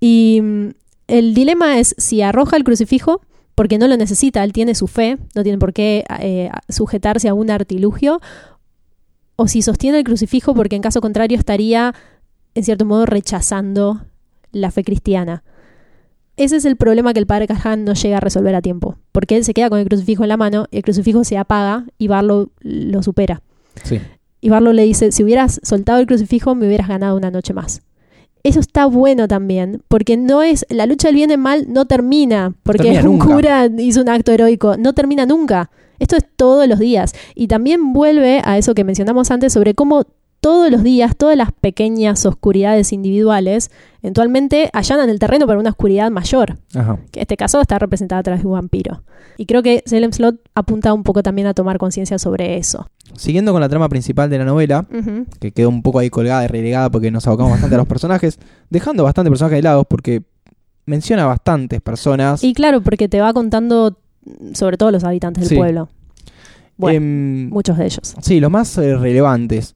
[0.00, 0.68] y mm,
[1.08, 3.20] el dilema es si arroja el crucifijo,
[3.54, 7.34] porque no lo necesita, él tiene su fe, no tiene por qué eh, sujetarse a
[7.34, 8.20] un artilugio,
[9.36, 11.94] o si sostiene el crucifijo, porque en caso contrario estaría,
[12.54, 14.04] en cierto modo, rechazando
[14.52, 15.44] la fe cristiana.
[16.36, 19.36] Ese es el problema que el padre Callahan no llega a resolver a tiempo, porque
[19.36, 22.50] él se queda con el crucifijo en la mano el crucifijo se apaga y Barlow
[22.60, 23.42] lo supera.
[23.84, 24.00] Sí.
[24.40, 27.80] Y Barlow le dice, si hubieras soltado el crucifijo me hubieras ganado una noche más.
[28.42, 31.86] Eso está bueno también, porque no es la lucha del bien y el mal no
[31.86, 33.34] termina, porque termina un nunca.
[33.34, 35.70] cura hizo un acto heroico, no termina nunca.
[35.98, 40.04] Esto es todos los días y también vuelve a eso que mencionamos antes sobre cómo
[40.46, 46.08] todos los días, todas las pequeñas oscuridades individuales, eventualmente allanan el terreno para una oscuridad
[46.12, 46.98] mayor, Ajá.
[47.10, 49.02] que en este caso está representada a través de un vampiro.
[49.38, 52.88] Y creo que Salem Slot apunta un poco también a tomar conciencia sobre eso.
[53.16, 54.86] Siguiendo con la trama principal de la novela,
[55.40, 58.38] que quedó un poco ahí colgada y relegada porque nos abocamos bastante a los personajes,
[58.70, 60.22] dejando bastante personajes de lado porque
[60.86, 62.44] menciona bastantes personas.
[62.44, 63.98] Y claro, porque te va contando
[64.54, 65.56] sobre todo los habitantes del Sí.
[65.56, 65.88] pueblo.
[66.76, 68.14] Bueno, Em, muchos de ellos.
[68.20, 69.74] sí, los más eh, relevantes.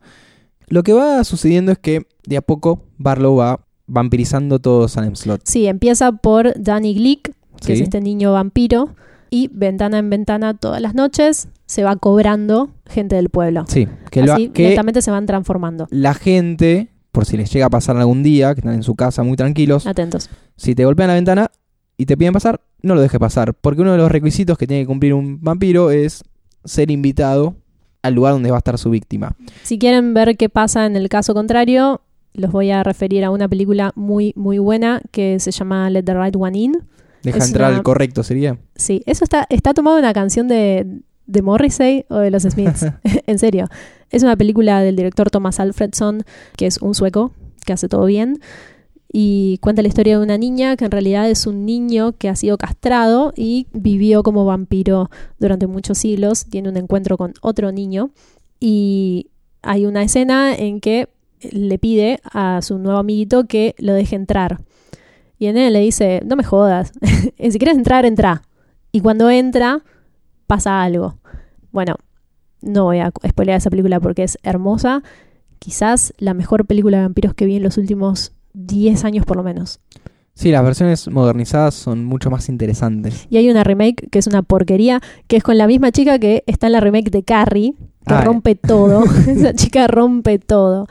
[0.70, 5.42] Lo que va sucediendo es que de a poco Barlow va vampirizando todo Salem Slot.
[5.44, 7.32] Sí, empieza por Danny Glick,
[7.64, 8.94] que es este niño vampiro,
[9.30, 13.64] y ventana en ventana todas las noches se va cobrando gente del pueblo.
[13.68, 15.86] Sí, que, lo- Así que lentamente se van transformando.
[15.90, 19.22] la gente, por si les llega a pasar algún día, que están en su casa
[19.24, 20.30] muy tranquilos, Atentos.
[20.56, 21.50] si te golpean la ventana
[21.96, 23.54] y te piden pasar, no lo dejes pasar.
[23.54, 26.22] Porque uno de los requisitos que tiene que cumplir un vampiro es
[26.64, 27.56] ser invitado
[28.02, 29.36] al lugar donde va a estar su víctima.
[29.62, 32.00] Si quieren ver qué pasa en el caso contrario,
[32.32, 36.14] los voy a referir a una película muy, muy buena que se llama Let the
[36.14, 36.72] Right One In.
[37.22, 38.56] Deja Es entrar una- al correcto, sería.
[38.76, 42.86] Sí, eso está, está tomado de una canción de, de Morrissey o de los Smiths.
[43.26, 43.68] en serio.
[44.10, 46.22] Es una película del director Thomas Alfredson,
[46.56, 47.32] que es un sueco
[47.66, 48.40] que hace todo bien.
[49.12, 52.36] Y cuenta la historia de una niña que en realidad es un niño que ha
[52.36, 56.46] sido castrado y vivió como vampiro durante muchos siglos.
[56.46, 58.10] Tiene un encuentro con otro niño.
[58.60, 59.30] Y
[59.62, 61.08] hay una escena en que
[61.50, 64.60] le pide a su nuevo amiguito que lo deje entrar.
[65.38, 66.92] Y en él le dice, no me jodas,
[67.38, 68.42] si quieres entrar, entra.
[68.92, 69.82] Y cuando entra,
[70.46, 71.18] pasa algo.
[71.72, 71.96] Bueno,
[72.62, 75.02] No voy a spoilear esa película porque es hermosa.
[75.58, 79.42] Quizás la mejor película de vampiros que vi en los últimos 10 años por lo
[79.42, 79.80] menos.
[80.34, 83.26] Sí, las versiones modernizadas son mucho más interesantes.
[83.28, 86.44] Y hay una remake que es una porquería, que es con la misma chica que
[86.46, 87.74] está en la remake de Carrie,
[88.06, 89.04] que Ah, rompe todo.
[89.28, 90.86] Esa chica rompe todo.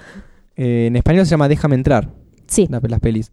[0.55, 2.09] Eh, en español se llama Déjame entrar,
[2.47, 3.31] Sí, la- las pelis.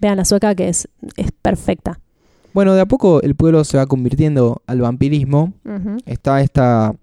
[0.00, 1.98] vean la sueca que es, es perfecta.
[2.54, 5.52] Bueno, de a poco el pueblo se va convirtiendo al vampirismo.
[6.06, 6.94] Está esta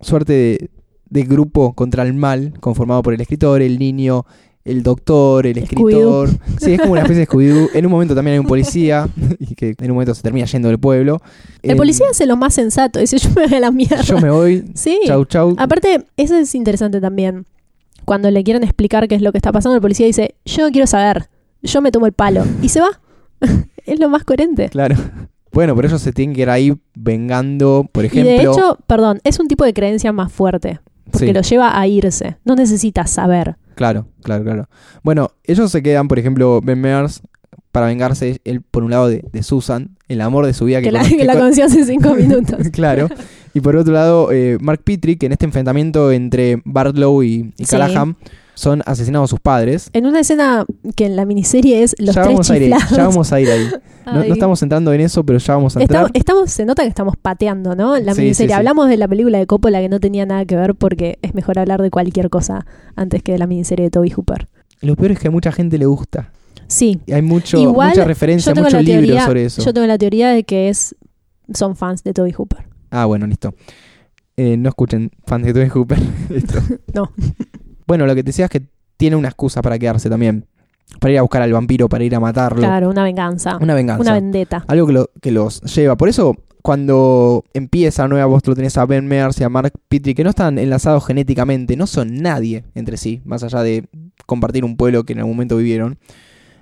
[0.00, 0.70] suerte de,
[1.10, 4.24] de grupo contra el mal, conformado por el escritor, el niño,
[4.70, 6.28] el doctor, el escritor.
[6.60, 7.70] Sí, es como una especie de Scooby-Doo.
[7.74, 10.68] En un momento también hay un policía, y que en un momento se termina yendo
[10.68, 11.20] del pueblo.
[11.62, 14.02] El Eh, policía hace lo más sensato, dice yo me voy a la mierda.
[14.02, 14.98] Yo me voy, Sí.
[15.06, 15.54] chau chau.
[15.58, 17.46] Aparte, eso es interesante también.
[18.04, 20.70] Cuando le quieren explicar qué es lo que está pasando, el policía dice, yo no
[20.72, 21.28] quiero saber,
[21.62, 22.44] yo me tomo el palo.
[22.62, 23.00] Y se va.
[23.86, 24.68] es lo más coherente.
[24.70, 24.96] Claro.
[25.52, 28.32] Bueno, pero ellos se tienen que ir ahí vengando, por Y ejemplo.
[28.32, 30.80] de hecho, perdón, es un tipo de creencia más fuerte.
[31.10, 31.32] Porque Sí.
[31.32, 32.36] lo lleva a irse.
[32.44, 33.56] No necesita saber.
[33.74, 34.68] Claro, claro, claro.
[35.02, 37.22] Bueno, ellos se quedan, por ejemplo, Ben Mears
[37.72, 40.86] para vengarse, él por un lado de, de Susan, el amor de su vida que,
[40.86, 42.68] Que la, que la con- conocí hace cinco minutos.
[42.72, 43.08] claro.
[43.54, 47.64] Y por otro lado, eh, Mark Pitrick, que en este enfrentamiento entre Bartlow y, y
[47.64, 47.76] Sí.
[47.76, 48.16] Callahan
[48.58, 49.88] son asesinados sus padres.
[49.92, 50.66] En una escena
[50.96, 52.90] que en la miniserie es los ya, tres vamos a ir, chiflados.
[52.90, 53.66] ya vamos a ir ahí.
[54.08, 56.04] No, estamos entrando en eso, pero ya vamos a entrar.
[56.06, 57.98] Estamos, estamos- se nota que estamos pateando, ¿no?
[57.98, 58.34] La Sí, miniserie.
[58.48, 58.58] sí, sí.
[58.58, 61.58] Hablamos de la película de Coppola que no tenía nada que ver porque es mejor
[61.58, 62.64] hablar de cualquier cosa
[62.96, 64.48] antes que de la miniserie de Toby Hooper.
[64.80, 66.32] Lo peor es que a mucha gente le gusta.
[66.68, 67.00] Sí.
[67.04, 69.62] Y hay mucho, Igual, mucha referencia, yo tengo mucho la libro teoría, sobre eso.
[69.62, 70.96] Yo tengo la teoría de que es
[71.52, 72.64] son fans de Toby Hooper.
[72.90, 73.54] Ah, bueno, listo.
[74.38, 75.98] Eh, no escuchen fans de Toby Hooper.
[76.30, 76.60] Listo.
[76.94, 77.12] No.
[77.88, 78.62] Bueno, lo que te decía es que
[78.96, 80.46] tiene una excusa para quedarse también.
[81.00, 82.60] Para ir a buscar al vampiro, para ir a matarlo.
[82.60, 83.58] Claro, una venganza.
[83.60, 84.00] Una venganza.
[84.02, 84.64] Una vendetta.
[84.68, 85.96] Algo que, lo- que los lleva.
[85.96, 90.16] Por eso, cuando empieza nueva voz, lo tenés a Ben Mears y a Mark Pitrick,
[90.16, 93.86] que no están enlazados genéticamente, no son nadie entre sí, más allá de
[94.26, 95.98] compartir un pueblo que en algún momento vivieron.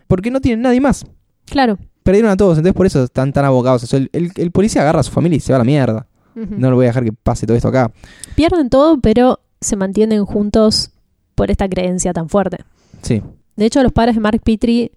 [0.07, 1.05] Porque no tienen nadie más.
[1.47, 1.79] Claro.
[2.03, 3.83] Perdieron a todos, entonces por eso están tan abogados.
[3.83, 5.65] O sea, el, el- el policía agarra a su familia y se va a la
[5.65, 6.07] mierda.
[6.35, 7.91] No lo voy a dejar que pase todo esto acá.
[8.35, 10.91] Pierden todo, pero se mantienen juntos
[11.37, 12.59] por esta creencia tan fuerte.
[13.03, 13.23] Sí.
[13.55, 14.91] De hecho, los padres de Mark Petrie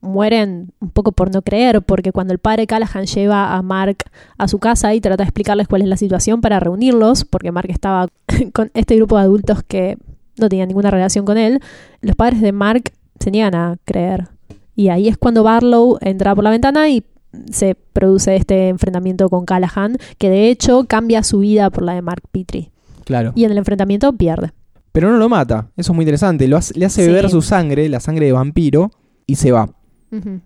[0.00, 3.98] mueren un poco por no creer, porque cuando el padre Callahan lleva a Mark
[4.38, 7.70] a su casa y trata de explicarles cuál es la situación para reunirlos, porque Mark
[7.70, 8.08] estaba
[8.52, 9.98] con este grupo de adultos que
[10.38, 11.60] no tenían ninguna relación con él,
[12.00, 14.28] los padres de Mark se niegan a creer.
[14.74, 17.04] Y ahí es cuando Barlow entra por la ventana y
[17.50, 22.02] se produce este enfrentamiento con Callahan, que de hecho cambia su vida por la de
[22.02, 22.70] Mark Petrie.
[23.04, 23.32] Claro.
[23.34, 24.52] Y en el enfrentamiento pierde.
[24.96, 25.70] Pero no lo mata.
[25.76, 26.48] Eso es muy interesante.
[26.48, 27.08] Lo hace- le hace Sí.
[27.08, 28.90] beber su sangre, la sangre de vampiro,
[29.26, 29.68] y se va.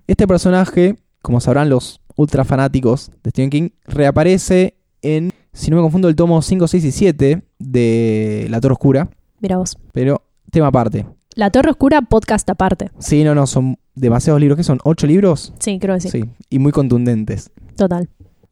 [0.09, 5.83] Este personaje, como sabrán los ultra fanáticos de Stephen King, reaparece en, si no me
[5.83, 9.09] confundo, el tomo 5, 6 y 7 de La Torre Oscura.
[9.41, 9.79] Mira vos.
[9.93, 11.07] Pero tema aparte.
[11.37, 12.91] La Torre Oscura, podcast aparte.
[12.99, 14.57] Sí, no, no, son demasiados libros.
[14.57, 14.81] ¿Qué son?
[14.83, 15.55] ¿Ocho libros?
[15.61, 16.09] Sí, creo que sí.
[16.11, 17.53] Sí, y muy contundentes.
[17.77, 18.09] Total.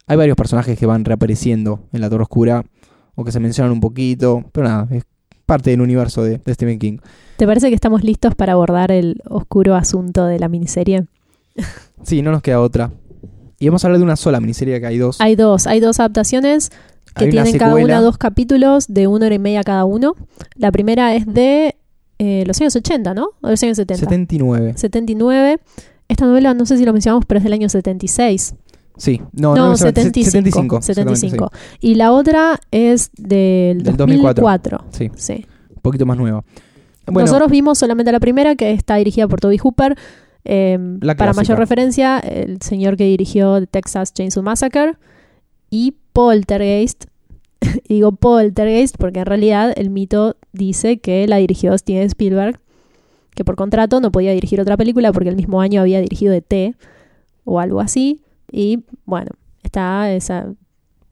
[0.06, 2.64] Hay varios personajes que van reapareciendo en La Torre Oscura
[3.16, 5.02] o que se mencionan un poquito, pero nada, es
[5.48, 6.98] parte del universo de, de Stephen King.
[7.38, 11.06] ¿Te parece que estamos listos para abordar el oscuro asunto de la miniserie?
[12.04, 12.92] Sí, no nos queda otra.
[13.58, 15.20] Y vamos a hablar de una sola miniserie que hay dos.
[15.20, 16.70] Hay dos, hay dos adaptaciones
[17.16, 20.14] que Hay una tienen cada una dos capítulos de una hora y media cada uno.
[20.54, 21.74] La primera es de
[22.20, 23.30] eh, los años 80, ¿no?
[23.40, 24.04] O los años 70.
[24.04, 24.74] 79.
[24.76, 25.58] 79.
[26.06, 28.54] Esta novela, no sé si lo mencionamos, pero es del año 76.
[28.98, 30.30] Sí, no, No, no, 75.
[30.30, 30.82] 75.
[30.82, 31.50] 75.
[31.80, 34.42] Y la otra es del, Del 2004.
[34.42, 34.84] 2004.
[34.90, 35.46] Sí, Sí.
[35.74, 36.44] un poquito más nueva.
[37.06, 39.96] Bueno, Nosotros vimos solamente la primera, que está dirigida por Toby Hooper.
[40.44, 44.94] Eh, La para mayor referencia, el señor que dirigió The Texas Chainsaw Massacre
[45.70, 47.04] y Poltergeist.
[47.88, 52.60] y digo Poltergeist porque en realidad el mito dice que la dirigió Steven Spielberg,
[53.34, 56.74] que por contrato no podía dirigir otra película porque el mismo año había dirigido E.T.
[57.44, 58.20] o algo así.
[58.50, 59.30] Y bueno,
[59.62, 60.46] está esa.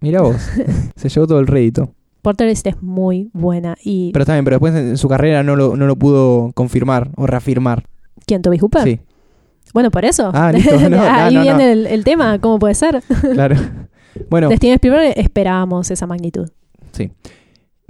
[0.00, 0.36] mira vos,
[0.96, 1.92] se llevó todo el rédito.
[2.22, 3.76] Poltergeist es muy buena.
[3.84, 7.10] Y Pero está bien, pero después en su carrera no lo, no lo pudo confirmar
[7.16, 7.84] o reafirmar.
[8.26, 8.42] ¿quién?
[8.42, 8.82] Toby Hooper.
[8.82, 9.00] Sí,
[9.72, 10.30] Bueno, por eso.
[10.34, 10.76] Ah, listo.
[10.90, 11.70] No, Ahí no, viene.
[11.72, 13.00] El, el tema, ¿cómo puede ser?
[13.32, 13.56] claro.
[14.28, 16.48] Bueno, De Steven Spielberg esperábamos esa magnitud.
[16.92, 17.10] sí.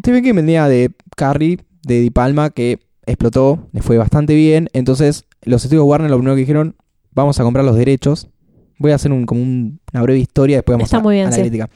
[0.01, 4.69] Stephen King venía de Carrie, de Di Palma, que explotó, le fue bastante bien.
[4.75, 6.77] Entonces, los estudios Warner lo primero que dijeron,
[7.13, 8.29] vamos a comprar los derechos.
[8.79, 11.27] Voy a hacer un, como un- una breve historia, después vamos Está a, muy bien,
[11.27, 11.43] a la sí.
[11.43, 11.69] crítica.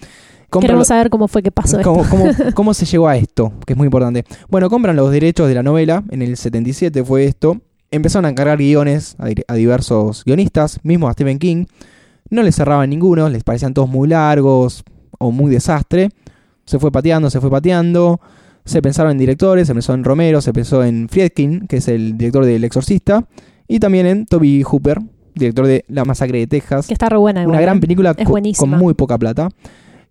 [0.50, 1.92] Compran Queremos lo- saber cómo fue que pasó esto.
[2.54, 3.52] ¿Cómo, se llegó a esto?
[3.66, 4.24] Que es muy importante.
[4.48, 7.60] Bueno, compran los derechos de la novela, en el 77 fue esto.
[7.92, 9.16] Empezaron a encargar guiones
[9.48, 11.66] a diversos guionistas, mismo a Stephen King.
[12.30, 14.84] No les cerraban ninguno, les parecían todos muy largos
[15.18, 16.10] o muy desastre.
[16.64, 18.20] Se fue pateando, se fue pateando.
[18.64, 22.16] Se pensaron en directores, se pensó en Romero, se pensó en Friedkin, que es el
[22.18, 23.24] director del Exorcista,
[23.66, 25.00] y también en Toby Hooper,
[25.34, 26.86] director de La Masacre de Texas.
[26.86, 27.40] Que está re buena.
[27.40, 27.80] Una igual, gran ¿eh?
[27.80, 28.70] película Es co- buenísima.
[28.76, 29.48] con muy poca plata.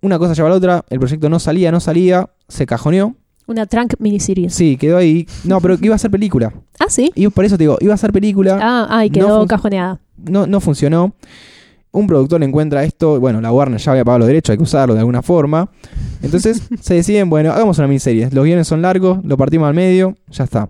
[0.02, 3.16] Una cosa lleva a la otra, el proyecto no salía, no salía, se cajoneó.
[3.48, 4.54] Una trunk miniseries.
[4.54, 5.28] Sí, quedó ahí.
[5.44, 6.54] No, pero iba a ser película.
[6.82, 7.12] Ah, sí.
[7.14, 10.00] Y por eso te digo, iba a ser película, Ah, ay, no quedó cajoneada.
[10.18, 11.14] no, no funcionó.
[11.92, 14.94] Un productor encuentra esto, bueno, la Warner ya había pagado los derechos, hay que usarlo
[14.94, 15.70] de alguna forma.
[16.22, 18.30] Entonces se deciden, bueno, hagamos una miniserie.
[18.32, 20.70] Los guiones son largos, lo partimos al medio, ya está.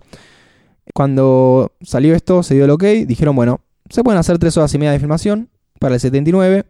[0.94, 3.60] Cuando salió esto, se dio el ok, dijeron, bueno,
[3.90, 6.64] se pueden hacer tres horas y media de filmación para el 79.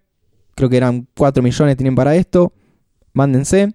[0.57, 2.53] Creo que eran 4 millones tienen para esto.
[3.13, 3.73] Mándense.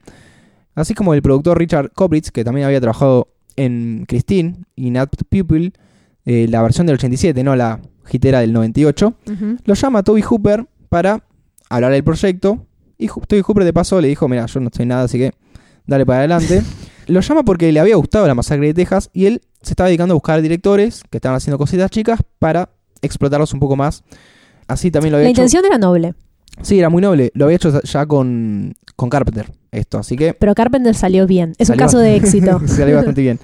[0.76, 5.74] Así como el productor Richard Kopritz, que también había trabajado en Christine y Nat Pupil,
[6.26, 7.80] eh, la versión del 87, no la
[8.12, 9.58] hitera del 98, Ujú.
[9.64, 11.24] lo llama Toby Hooper para
[11.70, 12.66] hablar del proyecto.
[12.98, 15.32] Y Toby Hooper de paso le dijo, mira, yo no estoy nada, así que
[15.86, 16.62] dale para adelante.
[17.08, 20.14] lo llama porque le había gustado la masacre de Texas y él se estaba dedicando
[20.14, 22.70] a buscar directores que estaban haciendo cositas chicas para
[23.02, 24.04] explotarlos un poco más.
[24.68, 25.41] Así también lo había La hecho.
[25.41, 26.14] intención era noble,
[26.62, 27.32] Sí, era muy noble.
[27.34, 29.98] Lo había hecho ya con, con Carpenter, esto.
[29.98, 31.54] Así que pero Carpenter salió bien.
[31.58, 32.62] Es un caso de éxito.
[32.66, 33.39] salió bastante bien.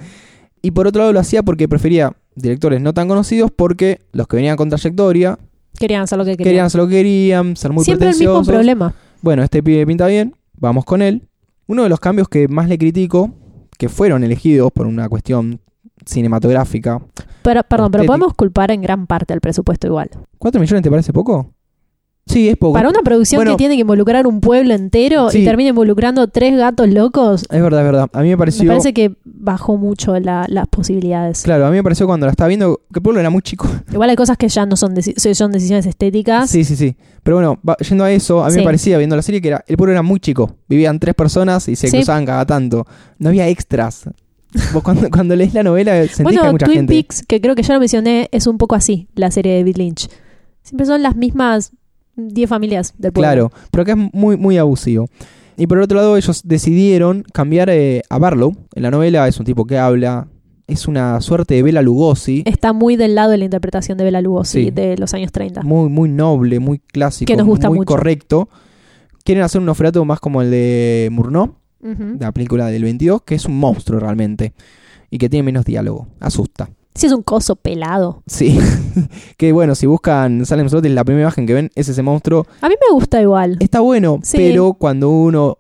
[0.61, 4.37] Y por otro lado lo hacía porque prefería directores no tan conocidos porque los que
[4.37, 5.37] venían con trayectoria
[5.77, 6.65] Querían hacer lo que querían querían.
[6.67, 8.93] hacer lo que querían, ser muy Siempre el mismo problema.
[9.21, 11.27] Bueno, este pibe pinta bien, vamos con él.
[11.67, 13.33] Uno de los cambios que más le critico,
[13.77, 15.59] que fueron elegidos por una cuestión
[16.05, 17.01] cinematográfica.
[17.43, 20.09] Pero, perdón, pero podemos culpar en gran parte al presupuesto igual.
[20.39, 21.53] ¿4 millones te parece poco?
[22.27, 22.73] Sí, es poco.
[22.73, 25.39] Para una producción Bueno, que tiene que involucrar un pueblo entero Sí.
[25.39, 28.09] y termina involucrando tres gatos locos, Es verdad, es verdad.
[28.13, 28.63] A mí me pareció...
[28.63, 31.41] me parece que bajó mucho la- las posibilidades.
[31.41, 33.67] Claro, a mí me pareció cuando la estaba viendo que el pueblo era muy chico.
[33.91, 36.47] Igual hay cosas que ya no son, deci- son decisiones estéticas.
[36.49, 36.95] Sí, sí, sí.
[37.23, 38.59] Pero bueno, yendo a eso, a mí Sí.
[38.59, 40.55] me parecía viendo la serie que era, el pueblo era muy chico.
[40.69, 41.97] Vivían tres personas y se Sí.
[41.97, 42.85] cruzaban cada tanto.
[43.17, 44.03] No había extras.
[44.73, 46.93] Vos cuando, cuando lees la novela sentís que hay Bueno, mucha Twin gente.
[46.93, 49.77] Peaks, que creo que ya lo mencioné, es un poco así, la serie de David
[49.77, 50.09] Lynch.
[50.63, 51.71] Siempre son las mismas
[52.17, 53.27] 10 familias del pueblo.
[53.49, 55.07] Claro, pero acá es muy, muy abusivo.
[55.57, 58.55] Y por otro lado, ellos decidieron cambiar eh, a Barlow.
[58.75, 60.27] En la novela es un tipo que habla.
[60.67, 62.43] Es una suerte de Bela Lugosi.
[62.45, 64.71] Está muy del lado de la interpretación de Bela Lugosi Sí.
[64.71, 65.63] de los años 30.
[65.63, 67.27] Muy, muy noble, muy clásico.
[67.27, 67.87] Que nos gusta muy mucho.
[67.93, 68.49] correcto.
[69.23, 72.17] Quieren hacer un Nosferatu más como el de Murnau, Ujú.
[72.19, 74.53] la película del 22, que es un monstruo realmente.
[75.09, 76.07] Y que tiene menos diálogo.
[76.19, 76.69] Asusta.
[76.93, 78.21] Sí, es un coso pelado.
[78.27, 78.57] Sí.
[79.37, 82.45] que bueno, si buscan Salem Slot, la primera imagen que ven es ese monstruo.
[82.61, 83.57] A mí me gusta igual.
[83.59, 84.37] Está bueno, Sí.
[84.37, 85.57] pero cuando uno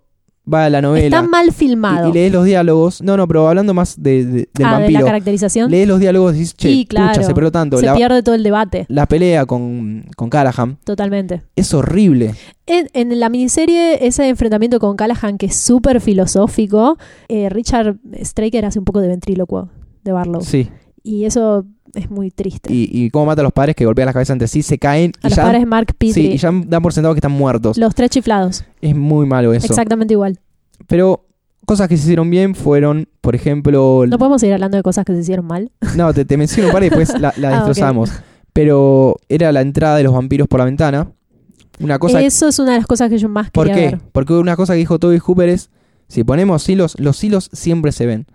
[0.51, 2.09] va a la novela Está mal y, filmado.
[2.09, 4.71] y lees los diálogos, no, no, pero hablando más de, de- del ah, de la
[4.79, 5.71] vampiro, caracterización.
[5.71, 7.13] lees los diálogos y dices, che, Sí, claro.
[7.13, 7.77] pucha, se perdió tanto.
[7.77, 11.41] Se La, pierde todo el debate, la pelea con, con Callahan totalmente.
[11.55, 12.35] es horrible.
[12.65, 16.97] En, en la miniserie, ese enfrentamiento con Callahan, que es súper filosófico,
[17.27, 19.69] eh, Richard Straker hace un poco de ventrílocuo
[20.03, 20.41] de Barlow.
[20.41, 20.69] Sí.
[21.03, 21.65] Y eso
[21.95, 22.71] es muy triste.
[22.73, 25.11] Y, y cómo mata a los padres que golpean las cabezas entre sí, se caen
[25.21, 26.33] a y los ya, padres Mark sí, Petrie.
[26.33, 27.77] y ya dan por sentado que están muertos.
[27.77, 28.63] Los tres chiflados.
[28.81, 29.67] Es muy malo eso.
[29.67, 30.39] Exactamente igual.
[30.87, 31.25] Pero
[31.65, 34.03] cosas que se hicieron bien fueron, por ejemplo...
[34.07, 35.71] No podemos seguir hablando de cosas que se hicieron mal.
[35.95, 38.11] No, te, te menciono un par y después la, la Ah, destrozamos.
[38.53, 41.11] Pero era la entrada de los vampiros por la ventana.
[41.79, 42.21] Una cosa...
[42.21, 43.95] Eso es una de las cosas que yo más ¿Por quería qué?
[43.95, 44.01] ver.
[44.11, 45.69] Porque una cosa que dijo Toby Hooper es,
[46.07, 48.25] si ponemos hilos, los hilos siempre se ven.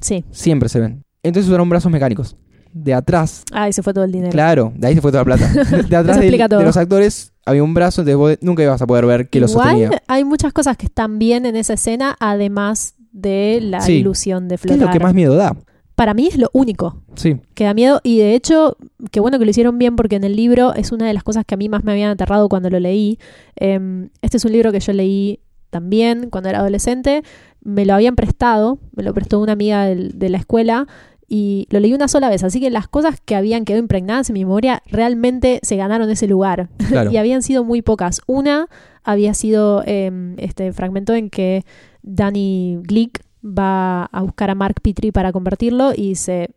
[0.00, 0.24] Sí.
[0.30, 1.04] Siempre se ven.
[1.22, 2.36] Entonces usaron brazos mecánicos.
[2.78, 4.30] De atrás, Ay, se fue todo el dinero.
[4.30, 5.48] claro, de ahí se fue toda la plata.
[5.88, 9.06] De atrás del- de los actores había un brazo, entonces vos nunca ibas a poder
[9.06, 10.02] ver que lo sostenía.
[10.06, 13.92] hay muchas cosas que están bien en esa escena, además de la Sí.
[13.94, 14.88] ilusión de ¿Qué es flotar.
[14.88, 15.56] lo que más miedo da?
[15.94, 18.76] Para mí es lo único Sí, que da miedo y de hecho,
[19.10, 21.44] qué bueno que lo hicieron bien porque en el libro es una de las cosas
[21.46, 23.18] que a mí más me habían aterrado cuando lo leí.
[23.54, 27.22] Em, este es un libro que yo leí también cuando era adolescente.
[27.62, 30.86] Me lo habían prestado, me lo prestó una amiga de la escuela
[31.28, 32.44] y lo leí una sola vez.
[32.44, 36.26] Así que las cosas que habían quedado impregnadas en mi memoria realmente se ganaron ese
[36.26, 36.68] lugar.
[36.88, 37.10] claro.
[37.12, 38.20] y habían sido muy pocas.
[38.26, 38.68] Una
[39.02, 41.64] había sido em, este fragmento en que
[42.02, 46.50] Danny Glick va a buscar a Mark Petrie para convertirlo y se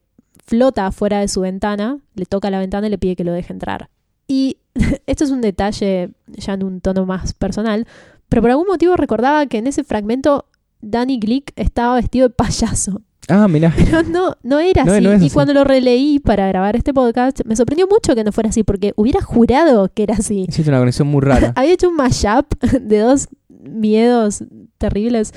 [0.46, 3.54] flota afuera de su ventana, le toca la ventana y le pide que lo deje
[3.54, 3.90] entrar.
[4.28, 4.58] Y
[5.06, 7.88] esto es un detalle ya en un tono más personal,
[8.30, 10.46] pero por algún motivo recordaba que en ese fragmento
[10.82, 13.02] Danny Glick estaba vestido de payaso.
[13.30, 13.74] Ah, mirá.
[13.78, 15.04] Pero no, no era No, así.
[15.04, 15.34] no es y así.
[15.34, 18.94] cuando lo releí para grabar este podcast, me sorprendió mucho que no fuera así, porque
[18.96, 20.46] hubiera jurado que era así.
[20.48, 21.54] Hiciste una conexión muy rara.
[21.56, 23.28] Había hecho un mashup de dos
[23.64, 24.44] miedos
[24.78, 25.34] terribles.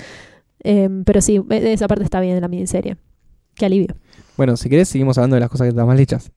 [0.64, 2.96] Em, pero sí, e- esa parte está bien en la miniserie.
[3.54, 3.94] Qué alivio.
[4.36, 6.30] bueno, si querés seguimos hablando de las cosas que están mal hechas.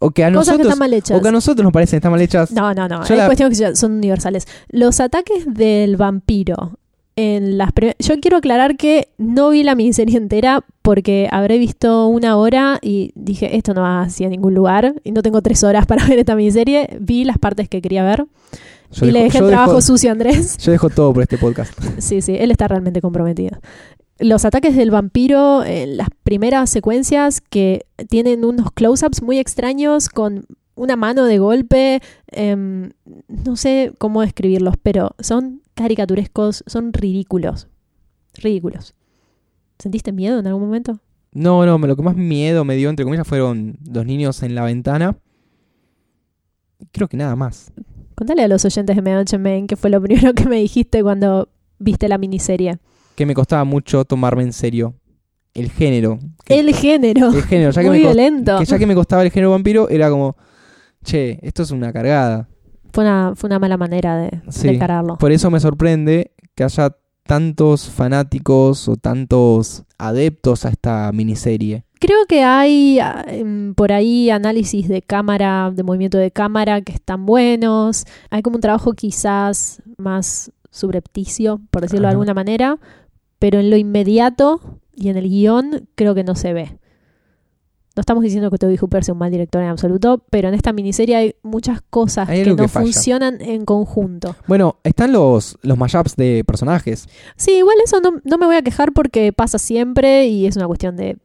[0.00, 1.18] O que a Cosas que nosotros, están mal hechas.
[1.18, 2.50] o que a nosotros nos parecen que están mal hechas.
[2.52, 3.04] No, no, no.
[3.06, 4.46] Yo Hay la- cuestiones que son universales.
[4.68, 6.78] Los ataques del vampiro
[7.16, 12.36] En las Yo quiero aclarar que no vi la miniserie entera porque habré visto una
[12.36, 16.04] hora y dije, esto no va hacia ningún lugar y no tengo tres horas para
[16.06, 16.96] ver esta miniserie.
[17.00, 18.24] Vi las partes que quería ver
[18.90, 20.58] Yo y le dejé el trabajo dejo- sucio a Andrés.
[20.58, 21.72] Yo dejo todo por este podcast.
[21.98, 23.58] Sí, sí, él está realmente comprometido.
[24.18, 30.46] Los ataques del vampiro en las primeras secuencias que tienen unos close-ups muy extraños con
[30.76, 32.90] una mano de golpe, em,
[33.28, 37.68] no sé cómo describirlos, pero son caricaturescos, son ridículos.
[38.34, 38.94] Ridículos.
[39.78, 40.98] ¿Sentiste miedo en algún momento?
[41.32, 44.64] No, no, lo que más miedo me dio, entre comillas, fueron dos niños en la
[44.64, 45.16] ventana.
[46.92, 47.72] Creo que nada más.
[48.14, 51.48] Contale a los oyentes de Medianoche Main que fue lo primero que me dijiste cuando
[51.78, 52.78] viste la miniserie.
[53.16, 54.94] Que me costaba mucho tomarme en serio
[55.54, 56.18] el género.
[56.44, 57.28] Que- El género.
[57.32, 58.58] el género, ya que, Muy me violento.
[58.58, 60.36] que ya que me costaba el género vampiro, era como,
[61.04, 62.48] che, esto es una cargada.
[62.92, 64.68] Fue una, fue una mala manera de, Sí.
[64.68, 65.16] de encararlo.
[65.18, 66.96] Por eso me sorprende que haya
[67.26, 71.84] tantos fanáticos o tantos adeptos a esta miniserie.
[71.98, 76.92] Creo que hay ah, em, por ahí análisis de cámara, de movimiento de cámara que
[76.92, 78.04] están buenos.
[78.30, 82.78] Hay como un trabajo quizás más subrepticio, por decirlo de alguna manera,
[83.38, 84.60] pero en lo inmediato
[84.94, 86.78] y en el guion creo que no se ve.
[87.96, 90.72] No estamos diciendo que Toby Hooper sea un mal director en absoluto, pero en esta
[90.72, 94.34] miniserie hay muchas cosas Hay que no que funcionan en conjunto.
[94.48, 97.06] Bueno, están los, los mashups de personajes.
[97.36, 100.66] Sí, igual eso no, no me voy a quejar porque pasa siempre y es una
[100.66, 101.18] cuestión de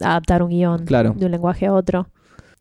[0.00, 1.14] adaptar un guion Claro.
[1.14, 2.08] de un lenguaje a otro.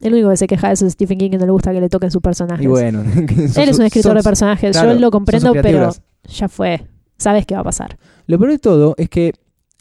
[0.02, 1.80] El único que se queja de eso es Stephen King, que no le gusta que
[1.80, 2.66] le toquen sus personajes.
[2.66, 3.02] Y bueno,
[3.56, 5.92] Él es un escritor de personajes, claro, yo lo comprendo, pero
[6.26, 6.86] ya fue.
[7.18, 7.98] Sabes qué va a pasar.
[8.28, 9.32] Lo peor de todo es que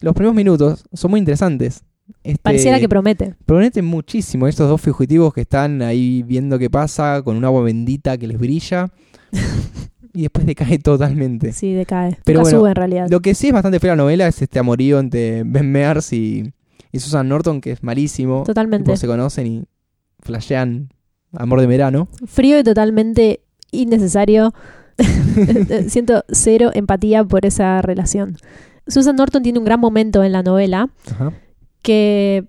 [0.01, 1.83] los primeros minutos son muy interesantes.
[2.25, 3.35] Este, Pareciera que promete.
[3.47, 8.17] prometen muchísimo estos dos fugitivos que están ahí viendo qué pasa con un agua bendita
[8.19, 8.91] que les brilla
[10.13, 11.53] y después decae totalmente.
[11.53, 12.19] Sí, decae.
[12.25, 13.07] Pero Nunca bueno, sube en realidad.
[13.11, 16.53] Lo que sí es bastante fea la novela es este amorío entre Ben Mears y,
[16.93, 18.45] y Susan Norton, que es malísimo.
[18.45, 18.85] Totalmente.
[18.85, 19.65] Tipo, se conocen y
[20.21, 20.93] flashean
[21.33, 22.09] amor de verano.
[22.27, 23.41] Frío y totalmente
[23.71, 24.53] innecesario.
[25.89, 28.37] Siento cero empatía por esa relación.
[28.87, 31.33] Susan Norton tiene un gran momento en la novela Ajá.
[31.83, 32.47] Que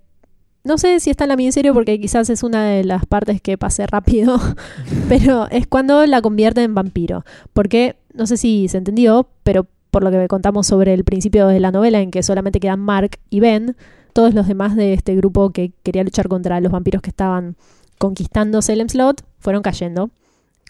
[0.63, 3.57] no sé si está en la miniserie porque quizás es una de las partes que
[3.57, 4.39] pasé rápido,
[5.09, 7.25] pero es cuando la convierte en vampiro.
[7.51, 11.59] Porque no sé si se entendió, pero por lo que contamos sobre el principio de
[11.59, 13.75] la novela en que solamente quedan Mark y Ben,
[14.13, 17.55] todos los demás de este grupo que quería luchar contra los vampiros que estaban
[17.97, 20.09] conquistando Salem Slot fueron cayendo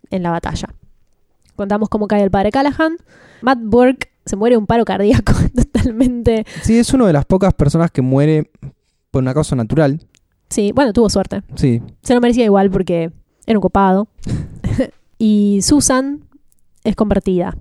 [0.10, 0.70] en la batalla.
[1.56, 2.98] Contamos cómo cae el padre Callahan.
[3.42, 6.46] Matt Burke se muere un paro cardíaco totalmente.
[6.62, 8.50] Sí, es una de las pocas personas que muere
[9.12, 10.00] por una causa natural.
[10.50, 11.44] Sí, bueno, tuvo suerte.
[11.56, 11.82] Sí.
[12.04, 13.12] Se lo merecía igual porque
[13.46, 14.08] era un copado.
[15.18, 16.24] y Susan
[16.84, 17.58] es convertida.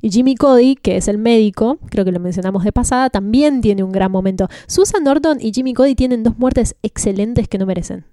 [0.00, 3.82] Y Jimmy Cody, que es el médico, creo que lo mencionamos de pasada, también tiene
[3.82, 4.48] un gran momento.
[4.66, 8.04] Susan Norton y Jimmy Cody tienen dos muertes excelentes que no merecen.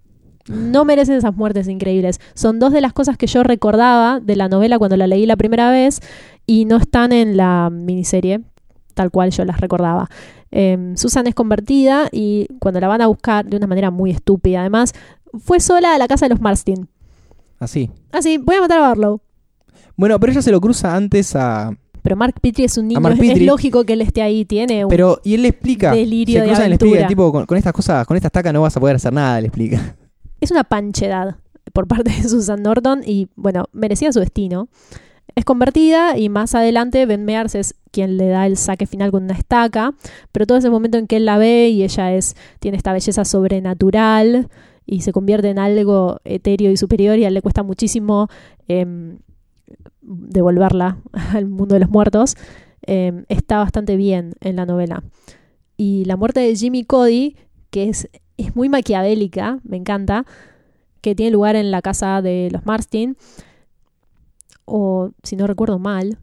[0.47, 2.19] No merecen esas muertes increíbles.
[2.35, 5.37] Son dos de las cosas que yo recordaba de la novela cuando la leí la
[5.37, 6.01] primera vez
[6.45, 8.41] y no están en la miniserie
[8.95, 10.09] tal cual yo las recordaba.
[10.51, 14.61] Eh, Susan es convertida y cuando la van a buscar de una manera muy estúpida,
[14.61, 14.93] además,
[15.37, 16.87] fue sola a la casa de los Marstin.
[17.59, 17.91] Así.
[18.11, 19.21] Así, voy a matar a Barlow.
[19.97, 21.71] Bueno, pero ella se lo cruza antes a.
[22.01, 24.89] Pero Mark Petrie es un niño, es, es lógico que él esté ahí, tiene un...
[24.89, 25.91] Pero, y él le explica.
[25.91, 27.07] delirio se de cruzan y le explica, aventura.
[27.07, 29.47] tipo, con, con estas cosas, con estas tacas no vas a poder hacer nada, le
[29.47, 29.95] explica.
[30.39, 31.37] Es una panchedad
[31.73, 34.69] por parte de Susan Norton y, bueno, merecía su destino.
[35.35, 39.25] Es convertida y más adelante Ben Mears es quien le da el saque final con
[39.25, 39.93] una estaca,
[40.31, 43.25] pero todo ese momento en que él la ve y ella es tiene esta belleza
[43.25, 44.47] sobrenatural
[44.85, 48.29] y se convierte en algo etéreo y superior y a él le cuesta muchísimo
[48.67, 49.17] em,
[50.01, 50.99] devolverla
[51.33, 52.35] al mundo de los muertos,
[52.83, 55.03] em, está bastante bien en la novela.
[55.75, 57.35] Y la muerte de Jimmy Cody,
[57.71, 60.25] que es, es muy maquiavélica, me encanta,
[61.01, 63.17] que tiene lugar en la casa de los Marstin,
[64.65, 66.17] o si no recuerdo mal,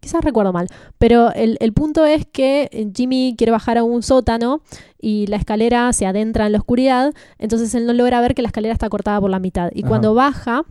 [0.00, 0.68] quizás recuerdo mal,
[0.98, 4.62] pero el, el punto es que Jimmy quiere bajar a un sótano
[4.98, 8.48] y la escalera se adentra en la oscuridad, entonces él no logra ver que la
[8.48, 9.70] escalera está cortada por la mitad.
[9.74, 9.88] Y Ajá.
[9.88, 10.64] cuando baja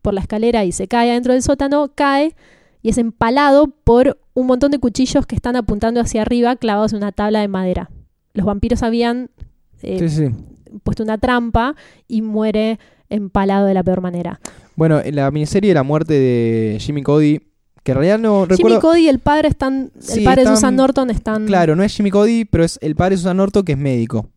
[0.00, 2.34] por la escalera y se cae adentro del sótano, cae
[2.82, 6.98] y es empalado por un montón de cuchillos que están apuntando hacia arriba clavados en
[6.98, 7.90] una tabla de madera.
[8.32, 9.28] Los vampiros habían
[9.82, 10.34] eh, Sí, sí.
[10.82, 11.74] puesto una trampa
[12.08, 12.78] y muere
[13.10, 14.40] empalado de la peor manera.
[14.76, 17.40] Bueno, en la miniserie La muerte de Jimmy Cody,
[17.82, 18.80] que en realidad no Jimmy recuerdo.
[18.80, 22.10] Cody y el padre están, el padre de Susan Norton están Claro, no es Jimmy
[22.10, 24.28] Cody, pero es el padre de Susan Norton que es médico.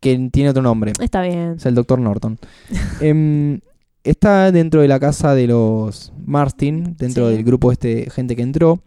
[0.00, 0.92] Que tiene otro nombre.
[1.00, 1.54] Está bien.
[1.58, 2.38] Es el doctor Norton.
[3.00, 3.60] Em,
[4.02, 7.34] está dentro de la casa de los Marstin, dentro Sí.
[7.36, 8.80] del grupo este gente que entró.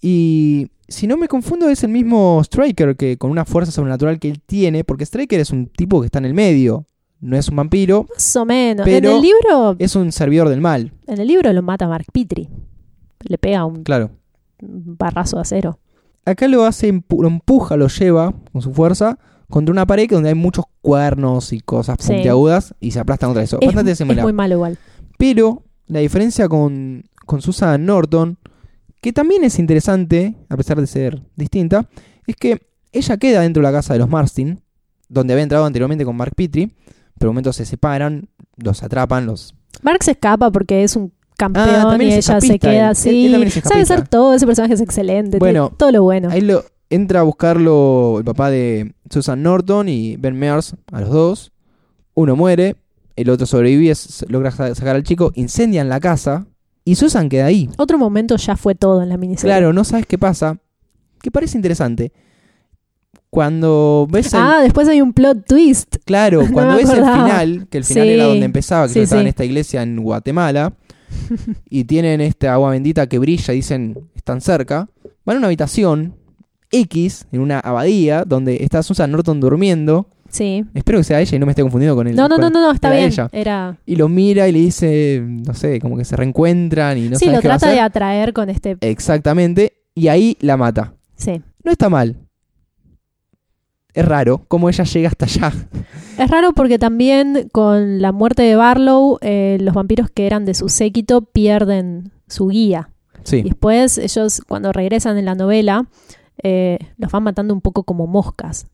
[0.00, 4.28] Y si no me confundo, es el mismo Striker que con una fuerza sobrenatural que
[4.30, 6.86] él tiene, porque Striker es un tipo que está en el medio.
[7.20, 8.84] No es un vampiro, Más o menos.
[8.84, 10.92] Pero- en el libro, es un servidor del mal.
[11.06, 12.48] en el libro lo mata Mark Petrie.
[13.20, 14.10] Le pega un Claro.
[14.60, 15.78] barrazo de acero.
[16.24, 20.34] Acá lo hace, lo empuja, lo lleva con su fuerza contra una pared donde hay
[20.34, 22.12] muchos cuernos y cosas Sí.
[22.12, 23.58] puntiagudas y se aplastan contra eso.
[23.60, 24.24] Es, Bastante es similar.
[24.24, 24.78] muy malo igual.
[25.18, 28.38] Pero la diferencia con, con Susan Norton,
[29.00, 31.88] que también es interesante, a pesar de ser distinta,
[32.26, 32.60] es que
[32.92, 34.60] ella queda dentro de la casa de los Marstin,
[35.08, 36.70] donde había entrado anteriormente con Mark Petrie,
[37.18, 39.54] pero un momento se separan, los atrapan, los...
[39.82, 42.80] Mark se escapa porque es un campeón Ah, y ella se queda él.
[42.84, 43.26] así.
[43.26, 45.38] Él- él Sabe hacer todo, ese personaje es excelente.
[45.38, 46.28] Bueno, todo lo bueno.
[46.30, 51.10] Ahí lo entra a buscarlo el papá de Susan Norton y Ben Mears, a los
[51.10, 51.52] dos.
[52.14, 52.76] Uno muere,
[53.16, 53.92] el otro sobrevive,
[54.28, 56.46] logra sa- sacar al chico, incendian la casa
[56.84, 57.68] y Susan queda ahí.
[57.76, 59.50] Otro momento ya fue todo en la miniserie.
[59.52, 60.58] Claro, no sabes qué pasa.
[61.20, 62.12] Que parece interesante.
[63.30, 65.96] Cuando ves el, Ah, después hay un plot twist.
[66.04, 69.00] claro, no cuando ves el final, que el final Sí, era donde empezaba, que sí,
[69.00, 69.30] estaba en sí.
[69.30, 70.72] esta iglesia en Guatemala,
[71.70, 74.88] y tienen esta agua bendita que brilla y dicen, están cerca,
[75.24, 76.14] van a una habitación
[76.70, 80.08] X, en una abadía, donde está Susan Norton durmiendo.
[80.28, 80.64] Sí.
[80.74, 82.16] Espero que sea ella y no me esté confundiendo con él.
[82.16, 83.08] No, no, no, no, no, está era bien.
[83.08, 83.28] ella.
[83.32, 83.78] Era.
[83.86, 87.26] Y lo mira y le dice, no sé, como que se reencuentran y no sí,
[87.26, 88.76] sabes lo qué va a trata de atraer con este.
[88.80, 89.74] Exactamente.
[89.94, 90.94] Y ahí la mata.
[91.16, 91.40] Sí.
[91.62, 92.16] No está mal.
[93.96, 95.52] Es raro cómo ella llega hasta allá.
[96.18, 100.54] Es raro porque también con la muerte de Barlow, eh, los vampiros que eran de
[100.54, 102.90] su séquito pierden su guía.
[103.24, 105.86] Y Sí, después ellos, cuando regresan en la novela,
[106.42, 108.66] eh, los van matando un poco como moscas.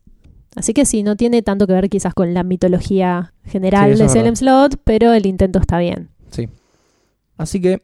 [0.55, 4.09] Así que sí, no tiene tanto que ver quizás con la mitología general Sí, de
[4.09, 6.09] Salem Slot, pero el intento está bien.
[7.37, 7.81] así que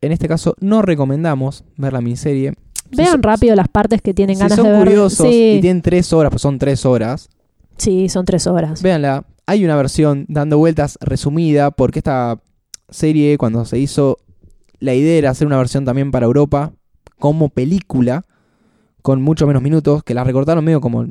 [0.00, 2.54] en este caso no recomendamos ver la miniserie.
[2.90, 4.80] Vean son- rápido las partes que tienen Si ganas son de ver.
[4.84, 7.28] curiosos sí, y tienen tres horas, pues son tres horas,
[7.76, 8.82] sí, son tres horas.
[8.82, 9.24] véanla.
[9.46, 12.40] Hay una versión dando vueltas resumida porque esta
[12.88, 14.16] serie cuando se hizo
[14.80, 16.72] la idea era hacer una versión también para Europa
[17.18, 18.24] como película
[19.02, 21.06] con mucho menos minutos que la recortaron medio como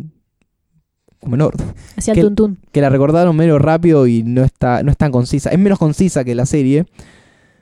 [1.20, 1.68] como en orden.
[1.96, 2.58] Hacia el que- tuntún.
[2.72, 5.52] que la recordaron medio rápido y no está no es tan concisa.
[5.52, 6.86] Es menos concisa que la serie.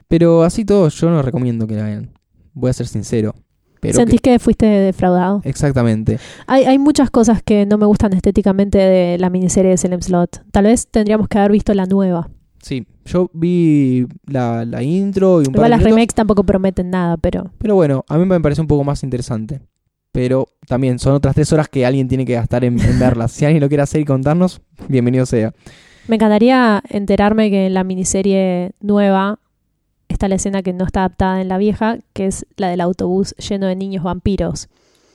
[0.08, 2.10] Pero así todo, yo no recomiendo que la vean.
[2.54, 3.34] Voy a ser sincero.
[3.82, 5.40] Pero ¿Sentís que fuiste defraudado?
[5.44, 6.20] exactamente.
[6.46, 10.44] Hay, hay muchas cosas que no me gustan estéticamente de la miniserie de Salem Slot.
[10.52, 12.30] Tal vez tendríamos que haber visto la nueva.
[12.62, 16.44] Sí, yo vi la, la intro y un par Igual de las minutos, remakes tampoco
[16.44, 19.60] prometen nada, pero Pero bueno, a mí me parece un poco más interesante.
[20.12, 23.32] Pero también son otras tres horas que alguien tiene que gastar en, en verlas.
[23.32, 25.52] Si alguien lo quiere hacer y contarnos, bienvenido sea.
[26.06, 29.40] me encantaría enterarme que en la miniserie nueva
[30.12, 33.34] está la escena que no está adaptada en la vieja, que es la del autobús
[33.36, 34.68] lleno de niños vampiros.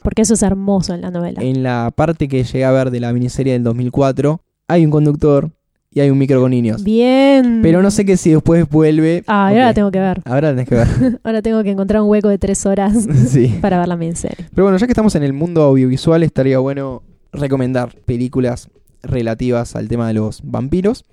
[0.04, 1.42] Porque eso es hermoso en la novela.
[1.42, 5.52] En la parte que llegué a ver de la miniserie del 2004, hay un conductor
[5.92, 6.84] y hay un micro con niños.
[6.84, 7.60] Bien.
[7.64, 9.24] Pero no sé que si después vuelve.
[9.28, 9.66] Ah, ahora Ok.
[9.68, 10.22] la tengo que ver.
[10.26, 10.88] Ahora tenés que ver.
[11.24, 12.94] Ahora tengo que encontrar un hueco de tres horas
[13.30, 13.58] sí.
[13.62, 14.46] para ver la miniserie.
[14.54, 18.70] Pero bueno, ya que estamos en el mundo audiovisual, estaría bueno recomendar películas
[19.04, 21.06] relativas al tema de los vampiros.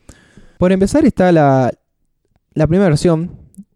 [0.59, 1.73] Por empezar está la,
[2.53, 3.31] la primera versión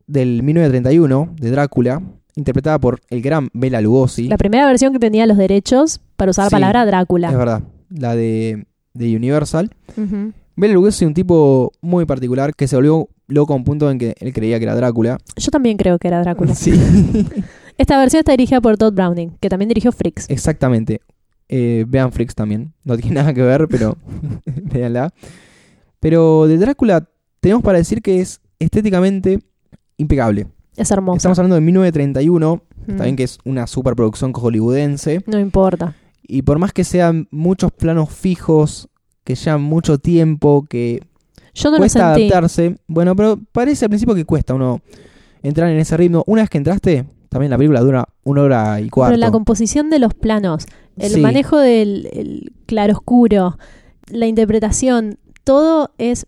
[0.09, 2.03] del 1931 de Drácula,
[2.35, 4.27] interpretada por el gran Bela Lugosi.
[4.29, 7.31] La primera versión que tenía los derechos para usar la Sí, palabra Es Drácula.
[7.37, 9.71] verdad, la de, de Universal.
[9.97, 10.33] Ujú.
[10.57, 13.99] Bela Lugosi es un tipo muy particular que se volvió loco a un punto en
[13.99, 15.19] que él creía que era Drácula.
[15.37, 16.55] Yo también creo que era Drácula.
[16.57, 16.73] Sí,
[17.79, 20.29] Esta versión está dirigida por Todd Browning, que también dirigió Freaks.
[20.29, 21.01] exactamente.
[21.49, 22.73] Eh, vean Freaks también.
[22.85, 23.97] No tiene nada que ver, pero
[24.65, 25.13] véanla.
[26.01, 27.09] Pero de Drácula
[27.41, 29.39] tenemos para decir que es estéticamente
[29.99, 30.47] impecable.
[30.77, 31.17] Es hermosa.
[31.19, 32.97] Estamos hablando de 1931, Mm.
[32.97, 35.23] también que es una superproducción hollywoodense.
[35.27, 35.95] No importa.
[36.23, 38.89] Y por más que sean muchos planos fijos,
[39.25, 41.03] que llevan mucho tiempo, que
[41.55, 42.31] Yo no lo cuesta sentí.
[42.31, 42.77] adaptarse.
[42.87, 44.81] Bueno, pero parece al principio que cuesta uno
[45.43, 46.25] entrar en ese ritmo.
[46.27, 49.11] Una vez que entraste, también la película dura una hora y cuarto.
[49.13, 50.65] Pero la composición de los planos,
[50.97, 51.21] el Sí.
[51.21, 53.59] manejo del el claroscuro,
[54.11, 56.27] la interpretación, todo es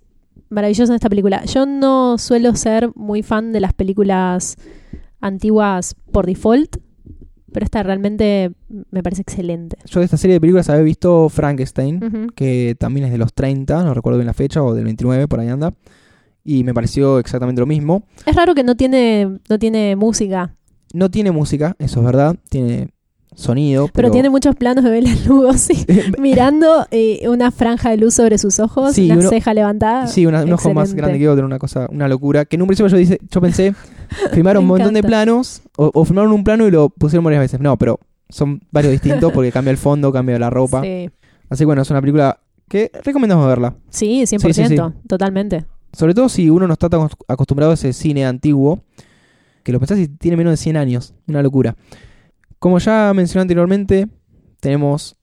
[0.51, 1.45] maravilloso en esta película.
[1.45, 4.57] Yo no suelo ser muy fan de las películas
[5.21, 6.77] antiguas por default,
[7.53, 8.53] pero esta realmente
[8.91, 9.77] me parece excelente.
[9.87, 13.83] Yo de esta serie de películas había visto Frankenstein, que también es de los 30,
[13.85, 15.73] no recuerdo bien la fecha, o del 29, por ahí anda.
[16.45, 18.05] Y me pareció exactamente lo mismo.
[18.25, 20.57] Es raro que no tiene, no tiene música.
[20.93, 22.37] No tiene música, eso es verdad.
[22.49, 22.91] Tiene
[23.35, 23.85] sonido.
[23.87, 25.87] Pero, Pero, tiene muchos planos de Bela Lugosi
[26.19, 30.07] mirando eh, una franja de luz sobre sus ojos, Sí, una uno- ceja levantada.
[30.07, 32.45] Sí, una- un ojo más grande que otro, una cosa, una locura.
[32.45, 33.75] Que en un principio yo, dice, yo pensé,
[34.33, 37.61] filmaron un montón de planos, o, o filmaron un plano y lo pusieron varias veces.
[37.61, 40.83] No, pero son varios distintos porque cambia el fondo, cambia la ropa.
[40.83, 41.11] Sí.
[41.49, 43.75] Así que bueno, es una película que recomendamos verla.
[43.89, 45.65] Sí, 100%, Sí, totalmente.
[45.93, 48.81] Sobre todo si uno no está tan acost- acostumbrado a ese cine antiguo,
[49.65, 51.13] que lo pensás y tiene menos de 100 años.
[51.27, 51.75] Una locura.
[52.61, 54.07] Como ya mencioné anteriormente,
[54.61, 55.17] tenemos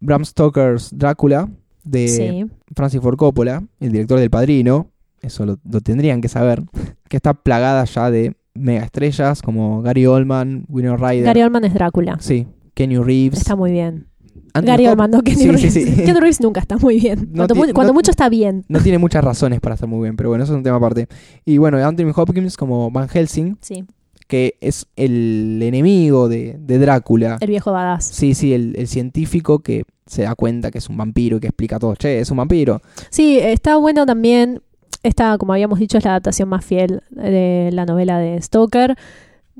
[0.00, 1.48] Bram Stoker's Drácula
[1.82, 2.46] de sí.
[2.76, 4.90] Francis Ford Coppola, el director del Padrino.
[5.22, 6.62] Eso lo, lo tendrían que saber.
[7.08, 11.24] Que está plagada ya de mega estrellas como Gary Oldman, Winona Ryder.
[11.24, 12.18] Gary Oldman es Drácula.
[12.20, 13.38] Sí, Kenny Reeves.
[13.40, 14.06] Está muy bien.
[14.52, 15.72] Anthony Gary Oldman, no Kenny Sí, Reeves.
[15.72, 15.96] sí, sí.
[16.04, 17.30] Kenny Reeves nunca está muy bien.
[17.32, 18.64] No cuando no- mucho está bien.
[18.68, 21.08] No tiene muchas razones para estar muy bien, pero bueno, eso es un tema aparte.
[21.46, 23.84] Y bueno, Anthony Hopkins como Van Helsing, Sí,
[24.34, 27.38] que es el enemigo de, de Drácula.
[27.40, 28.06] el viejo badass.
[28.06, 31.46] Sí, sí, el, el científico que se da cuenta que es un vampiro y que
[31.46, 31.94] explica todo.
[31.94, 32.82] Che, es un vampiro.
[33.10, 34.60] Sí, está bueno también.
[35.04, 38.96] Esta, como habíamos dicho, es la adaptación más fiel de la novela de Stoker.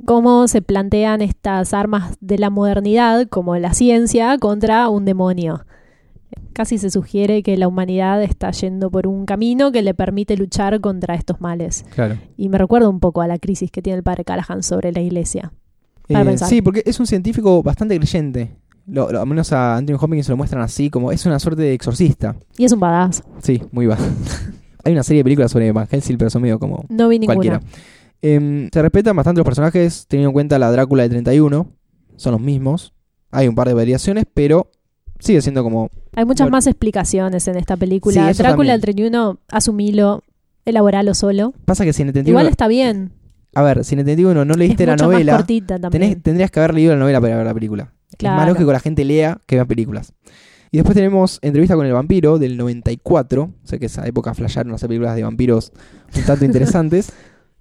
[0.06, 5.66] Cómo se plantean estas armas de la modernidad, como la ciencia, contra un demonio.
[6.52, 10.80] Casi se sugiere que la humanidad está yendo por un camino que le permite luchar
[10.80, 11.84] contra estos males.
[11.94, 12.16] Claro.
[12.36, 15.00] Y me recuerda un poco a la crisis que tiene el padre Callahan sobre la
[15.00, 15.52] iglesia.
[16.08, 18.56] Eh, sí, porque es un científico bastante creyente.
[18.86, 21.62] Lo, lo- al menos a Anthony Hopkins se lo muestran así, como es una suerte
[21.62, 22.36] de exorcista.
[22.58, 23.24] Y es un badass.
[23.42, 24.04] Sí, muy bajo.
[24.84, 27.34] Hay una serie de películas sobre Van Helsing, pero son medio como No vi ninguna.
[27.36, 27.60] cualquiera.
[28.20, 31.66] Em, se respetan bastante los personajes, teniendo en cuenta la Drácula del 31.
[32.16, 32.92] Son los mismos.
[33.30, 34.70] Hay un par de variaciones, pero
[35.18, 35.90] sigue siendo como...
[36.14, 36.56] Hay muchas Bueno.
[36.56, 38.32] más explicaciones en esta película.
[38.32, 38.74] Sí, Drácula también.
[38.74, 40.22] el 31, asumilo,
[40.64, 41.52] elaboralo solo.
[41.64, 42.38] Pasa que si en el 31...
[42.38, 43.12] Igual está bien.
[43.54, 46.02] A ver, si en el 31 no Es leíste la mucho novela, más cortita también.
[46.02, 47.92] tenés- tendrías que haber leído la novela para ver la película.
[48.10, 48.36] Es Claro.
[48.36, 50.12] más lógico que la gente lea que vea películas.
[50.70, 53.50] Y después tenemos Entrevista con el vampiro del 94.
[53.62, 55.72] Sé que esa época flasharon hacer películas de vampiros
[56.16, 57.12] un tanto interesantes.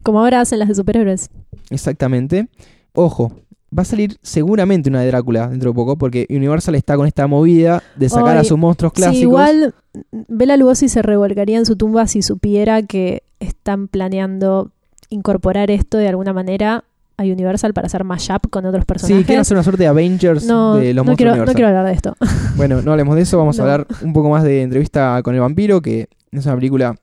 [0.02, 1.30] Como ahora hacen las de superhéroes.
[1.70, 2.50] Exactamente.
[2.94, 3.32] Ojo,
[3.76, 7.28] va a salir seguramente una de Drácula dentro de poco porque Universal está con esta
[7.28, 9.18] movida de sacar a sus monstruos clásicos.
[9.18, 9.74] Sí, igual
[10.12, 14.72] Bela Lugosi se revolcaría en su tumba si supiera que están planeando
[15.10, 16.84] incorporar esto de alguna manera
[17.18, 19.18] a Universal para hacer mashup con otros personajes.
[19.20, 21.68] Sí, quieren hacer una suerte de Avengers no, de los no monstruos quiero, no quiero
[21.68, 22.16] hablar de esto.
[22.56, 23.64] Bueno, no hablemos de eso, vamos No.
[23.64, 26.96] a hablar un poco más de Entrevista con el vampiro, que es una película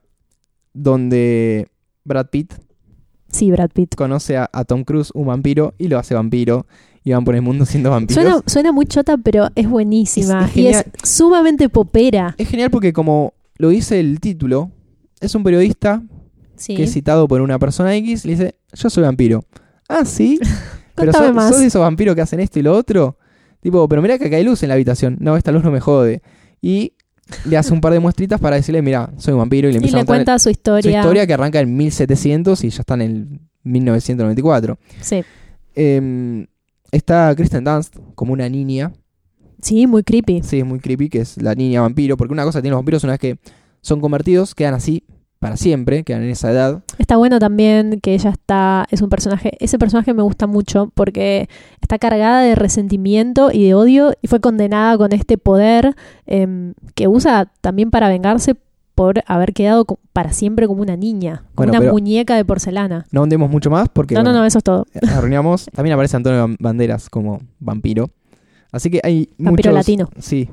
[0.73, 1.67] donde
[2.03, 2.53] Brad Pitt
[3.31, 3.95] Sí, Brad Pitt.
[3.95, 6.65] conoce a, a Tom Cruise, un vampiro, y lo hace vampiro,
[7.03, 8.23] y van por el mundo siendo vampiros.
[8.23, 10.45] Suena, suena muy chota, pero es buenísima.
[10.45, 12.35] Es- es y es sumamente popera.
[12.37, 14.71] Es genial porque como lo dice el título,
[15.19, 16.01] es un periodista
[16.55, 16.75] Sí.
[16.75, 19.43] que es citado por una persona X, le dice, yo soy vampiro.
[19.89, 20.39] Ah, sí.
[20.95, 21.49] pero sos, más.
[21.49, 23.17] sos de esos vampiros que hacen esto y lo otro.
[23.61, 25.17] Tipo, pero mira que acá hay luz en la habitación.
[25.19, 26.21] No, esta luz no me jode.
[26.61, 26.93] Y
[27.45, 29.67] le hace un par de muestritas para decirle, mira, soy un vampiro.
[29.69, 30.99] Y le y empieza a le contar cuenta su su historia.
[30.99, 34.77] historia que arranca en 1700 y ya está en el 1994.
[35.01, 35.23] Sí.
[35.75, 36.45] Eh,
[36.91, 38.91] está Kristen Dunst como una niña.
[39.61, 40.41] sí, muy creepy.
[40.43, 42.17] Sí, es muy creepy, que es la niña vampiro.
[42.17, 43.37] Porque una cosa que tienen los vampiros una vez que
[43.81, 45.03] son convertidos, quedan así
[45.41, 46.83] para siempre, quedan en esa edad.
[46.99, 51.49] Está bueno también que ella está, es un personaje, ese personaje me gusta mucho porque
[51.81, 55.95] está cargada de resentimiento y de odio y fue condenada con este poder
[56.27, 58.55] em, que usa también para vengarse
[58.93, 63.07] por haber quedado para siempre como una niña, como Bueno, una muñeca de porcelana.
[63.11, 64.85] No andemos mucho más porque no, no, bueno, no, eso es todo.
[65.09, 65.65] arruinamos.
[65.73, 68.11] También aparece Antonio Ban- Banderas como vampiro.
[68.71, 69.73] Así que hay Vampiro muchos...
[69.73, 70.09] latino.
[70.19, 70.47] Sí.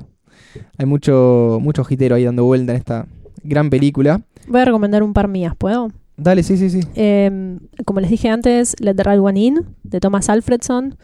[0.79, 3.05] Hay mucho, mucho jitero ahí dando vuelta en esta
[3.43, 4.21] gran película.
[4.49, 5.89] Voy a recomendar un par mías, ¿puedo?
[6.17, 6.81] Dale, sí, sí, sí.
[6.95, 10.97] Em, como les dije antes, Let the Right One In, de Thomas Alfredson,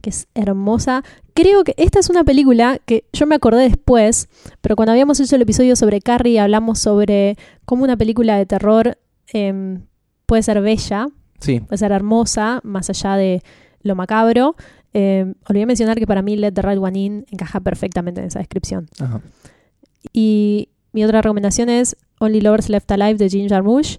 [0.00, 1.04] que es hermosa.
[1.34, 4.28] Creo que esta es una película que yo me acordé después,
[4.60, 8.98] pero cuando habíamos hecho el episodio sobre Carrie hablamos sobre cómo una película de terror
[9.32, 9.82] em,
[10.26, 11.06] puede ser bella,
[11.40, 11.60] Sí.
[11.60, 13.42] puede ser hermosa, más allá de
[13.82, 14.56] lo macabro.
[14.92, 18.38] Em, olvidé mencionar que para mí Let the Right One In encaja perfectamente en esa
[18.40, 18.88] descripción.
[18.98, 19.20] Ajá.
[20.12, 23.98] Y mi otra recomendación es Only Lovers Left Alive de Jim Jarmusch,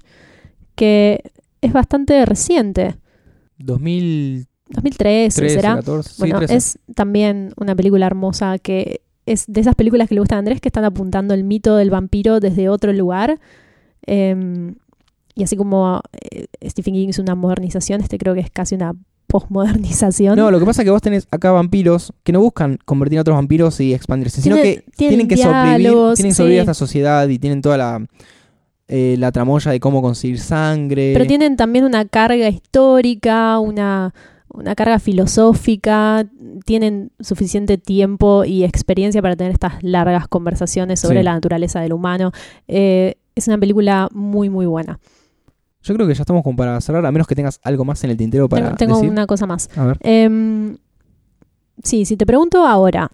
[0.73, 1.21] que
[1.61, 2.95] es bastante reciente.
[3.59, 5.75] 2013, 2013 será.
[5.75, 6.09] 14.
[6.09, 6.55] sí, Bueno, 13.
[6.55, 10.59] es también una película hermosa que es de esas películas que le gustan a Andrés
[10.59, 13.39] que están apuntando el mito del vampiro desde otro lugar.
[14.01, 14.77] Em,
[15.35, 18.95] y así como eh, Stephen King es una modernización, este creo que es casi una
[19.27, 20.35] posmodernización.
[20.37, 23.21] No, lo que pasa es que vos tenés acá vampiros que no buscan convertir a
[23.21, 26.63] otros vampiros y expandirse, sino Tienen- que tienen tienen que sobrevivir, tienen que sobrevivir a
[26.63, 28.05] esta sociedad y tienen toda la,
[28.87, 31.11] eh, la tramoya de cómo conseguir sangre.
[31.13, 34.13] Pero tienen también una carga histórica, una
[34.49, 36.25] una carga filosófica,
[36.65, 41.23] tienen suficiente tiempo y experiencia para tener estas largas conversaciones sobre Sí.
[41.25, 42.31] la naturaleza del humano.
[42.67, 44.99] Eh, es una película muy, muy buena.
[45.87, 48.11] Yo creo que ya estamos como para cerrar, a menos que tengas algo más en
[48.11, 49.09] el tintero para Tengo, tengo decir.
[49.11, 49.69] una cosa más.
[49.77, 49.97] A ver.
[50.01, 50.77] Em,
[51.83, 53.09] sí, si te pregunto ahora,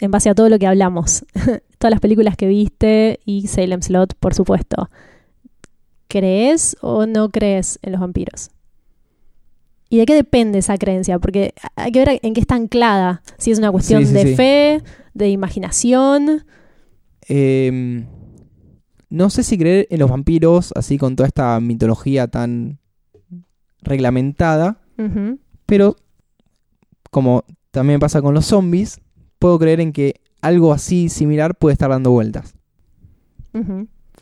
[0.00, 1.24] en base a todo lo que hablamos,
[1.78, 4.90] todas las películas que viste y Salem Slot, por supuesto,
[6.08, 8.50] ¿crees o no crees en los vampiros?
[9.90, 11.18] ¿Y de qué depende esa creencia?
[11.18, 13.22] Porque hay que ver en qué está anclada.
[13.38, 14.34] Si es una cuestión Sí, sí, de sí.
[14.34, 14.82] fe,
[15.12, 16.44] de imaginación.
[17.28, 18.04] Eh,
[19.14, 22.80] no sé si creer en los vampiros, así con toda esta mitología tan
[23.80, 24.80] reglamentada,
[25.66, 25.94] pero
[27.12, 29.00] como también pasa con los zombies,
[29.38, 32.54] puedo creer en que algo así similar puede estar dando vueltas.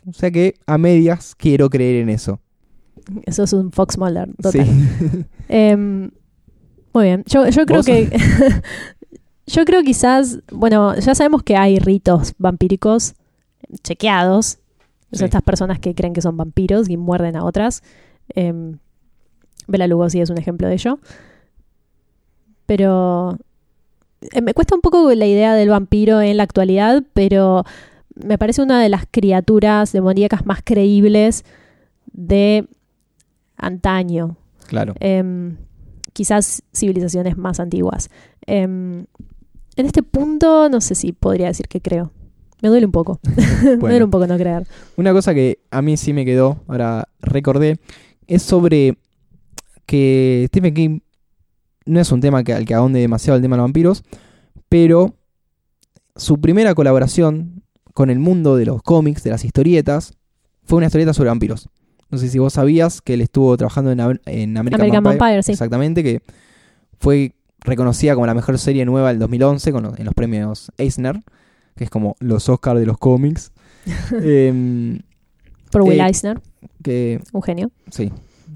[0.07, 2.39] O sea que a medias quiero creer en eso.
[3.25, 4.65] Eso es un Fox Mulder, total.
[4.65, 5.25] Sí.
[5.49, 6.11] Em,
[6.93, 7.23] muy bien.
[7.25, 7.85] Yo, yo creo ¿Vos?
[7.85, 8.09] que.
[9.47, 10.39] yo creo quizás.
[10.51, 13.15] Bueno, ya sabemos que hay ritos vampíricos
[13.83, 14.59] chequeados.
[15.13, 15.19] Sí.
[15.19, 17.81] Son estas personas que creen que son vampiros y muerden a otras.
[18.29, 18.79] Em,
[19.67, 20.99] Bela Lugosi es un ejemplo de ello.
[22.65, 23.37] Pero.
[24.31, 27.63] eh, me cuesta un poco la idea del vampiro en la actualidad, pero
[28.15, 31.43] me parece una de las criaturas demoníacas más creíbles
[32.11, 32.67] de
[33.57, 34.37] antaño
[34.67, 34.93] claro.
[34.99, 35.57] em,
[36.13, 38.09] quizás civilizaciones más antiguas.
[38.45, 39.05] Em,
[39.75, 42.11] en este punto no sé si podría decir que creo.
[42.63, 43.19] Me duele un poco.
[43.63, 44.65] Me duele un poco no creer.
[44.95, 47.77] Una cosa que a mí sí me quedó, ahora recordé,
[48.25, 48.97] es sobre
[49.85, 50.99] que Stephen King
[51.85, 54.03] no es un tema que, al que ahonde demasiado el tema de los vampiros,
[54.69, 55.13] pero
[56.15, 60.13] su primera colaboración con el mundo de los cómics, de las historietas,
[60.63, 61.69] fue una historieta sobre vampiros.
[62.09, 65.43] No sé si vos sabías que él estuvo trabajando en, en American, American Vampire, Vampire,
[65.43, 65.51] sí.
[65.51, 66.21] Exactamente, que
[66.99, 71.19] fue reconocida como la mejor serie nueva del 2011 con los- en los premios Eisner,
[71.75, 73.51] que es como los Oscars de los cómics.
[74.21, 74.99] Em,
[75.71, 76.41] Por Will eh, Eisner,
[76.81, 77.71] que un genio.
[77.91, 78.11] Sí.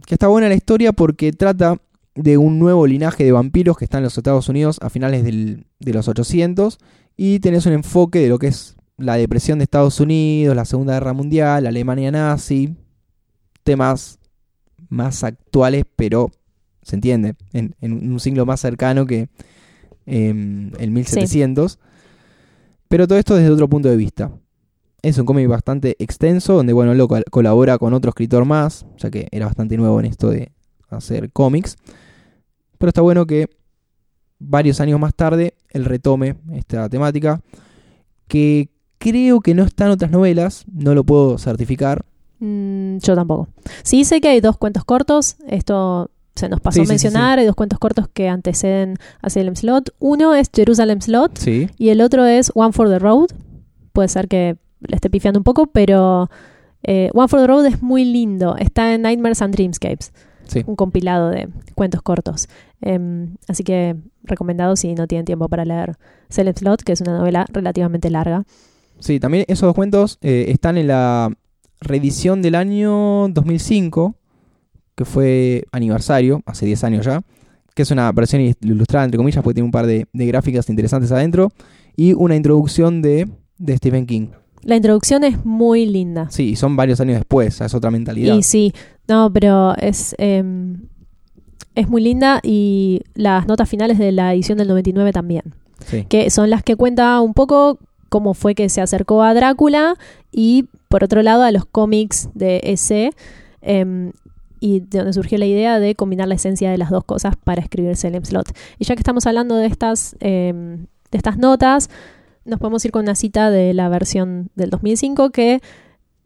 [0.06, 1.78] Que está buena la historia porque trata
[2.16, 5.66] de un nuevo linaje de vampiros que está en los Estados Unidos a finales del-
[5.80, 6.80] de los 800
[7.16, 10.94] y tenés un enfoque de lo que es la depresión de Estados Unidos, la Segunda
[10.94, 12.76] Guerra Mundial, la Alemania nazi,
[13.64, 14.18] temas
[14.90, 16.32] más actuales, pero
[16.82, 19.28] se entiende, en, en un siglo más cercano que
[20.06, 21.80] em, el 1700.
[22.90, 24.32] Pero todo esto desde otro punto de vista.
[25.02, 29.10] Es un cómic bastante extenso, donde bueno, lo col- colabora con otro escritor más, ya
[29.12, 30.52] que era bastante nuevo en esto de
[30.90, 31.78] hacer cómics.
[32.78, 33.48] Pero está bueno que
[34.40, 37.42] varios años más tarde él retome esta temática,
[38.28, 42.04] que creo que no está en otras novelas, no lo puedo certificar.
[42.40, 43.48] Mm, yo tampoco.
[43.84, 45.38] Sí sé que hay dos cuentos cortos.
[45.48, 47.40] Esto se nos pasó Sí, a mencionar.
[47.40, 49.94] Hay dos cuentos cortos que anteceden a Salem Slot.
[50.00, 53.28] Uno es Jerusalem Slot Sí, y el otro es One for the Road.
[53.94, 56.30] Puede ser que le esté pifiando un poco, pero
[56.84, 58.56] eh, One for the Road es muy lindo.
[58.58, 60.14] Está en Nightmares and Dreamscapes,
[60.48, 60.64] sí.
[60.68, 62.48] un compilado de cuentos cortos.
[62.82, 65.98] Em, así que recomendado si no tienen tiempo para leer
[66.30, 68.44] Salem Slot, que es una novela relativamente larga.
[69.00, 71.32] Sí, también esos dos cuentos eh, están en la
[71.82, 74.16] reedición del año 2005,
[74.98, 77.22] que fue aniversario, hace 10 años ya,
[77.76, 81.12] que es una versión ilustrada, entre comillas, porque tiene un par de, de gráficas interesantes
[81.12, 81.52] adentro,
[81.96, 83.30] y una introducción de,
[83.60, 84.30] de Stephen King.
[84.64, 86.28] La introducción es muy linda.
[86.32, 88.36] Sí, son varios años después, es otra mentalidad.
[88.36, 88.74] Y sí,
[89.08, 90.88] no, pero es, em,
[91.76, 95.44] es muy linda y las notas finales de la edición del 99 también,
[95.86, 96.06] Sí.
[96.10, 97.78] que son las que cuenta un poco
[98.10, 99.96] cómo fue que se acercó a Drácula
[100.32, 103.12] y por otro lado a los cómics de ese
[103.62, 104.12] em,
[104.60, 107.62] y de donde surgió la idea de combinar la esencia de las dos cosas para
[107.62, 108.52] escribir Salem Slot.
[108.80, 111.90] Y ya que estamos hablando de estas, em, de estas notas,
[112.46, 115.62] nos podemos ir con una cita de la versión del 2005 que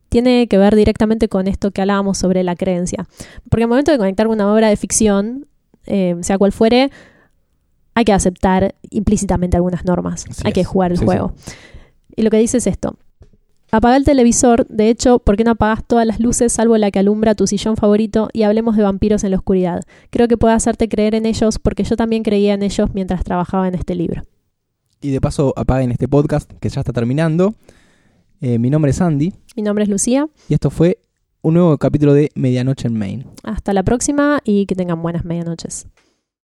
[0.10, 3.08] tiene que ver directamente con esto que hablábamos sobre la creencia.
[3.50, 5.48] Porque al momento de conectar una obra de ficción,
[5.86, 6.92] eh, sea cual fuere,
[7.94, 10.26] hay que aceptar implícitamente algunas normas.
[10.30, 11.34] Así hay que jugar el Sí, juego.
[12.16, 12.98] Y lo que dice es esto.
[13.74, 17.00] Apaga el televisor, de hecho, ¿por qué no apagas todas las luces salvo la que
[17.00, 19.84] alumbra tu sillón favorito y hablemos de vampiros en la oscuridad?
[20.10, 23.70] Creo que puede hacerte creer en ellos porque yo también creía en ellos mientras trabajaba
[23.70, 24.24] en este libro.
[25.02, 27.56] Y de paso apaguen este podcast que ya está terminando.
[28.42, 30.28] Eh, mi nombre es Andy Mi nombre es Lucía.
[30.50, 30.98] y esto fue
[31.42, 33.26] un nuevo capítulo de Medianoche en Maine.
[33.44, 35.88] Hasta la próxima y que tengan buenas medianoches.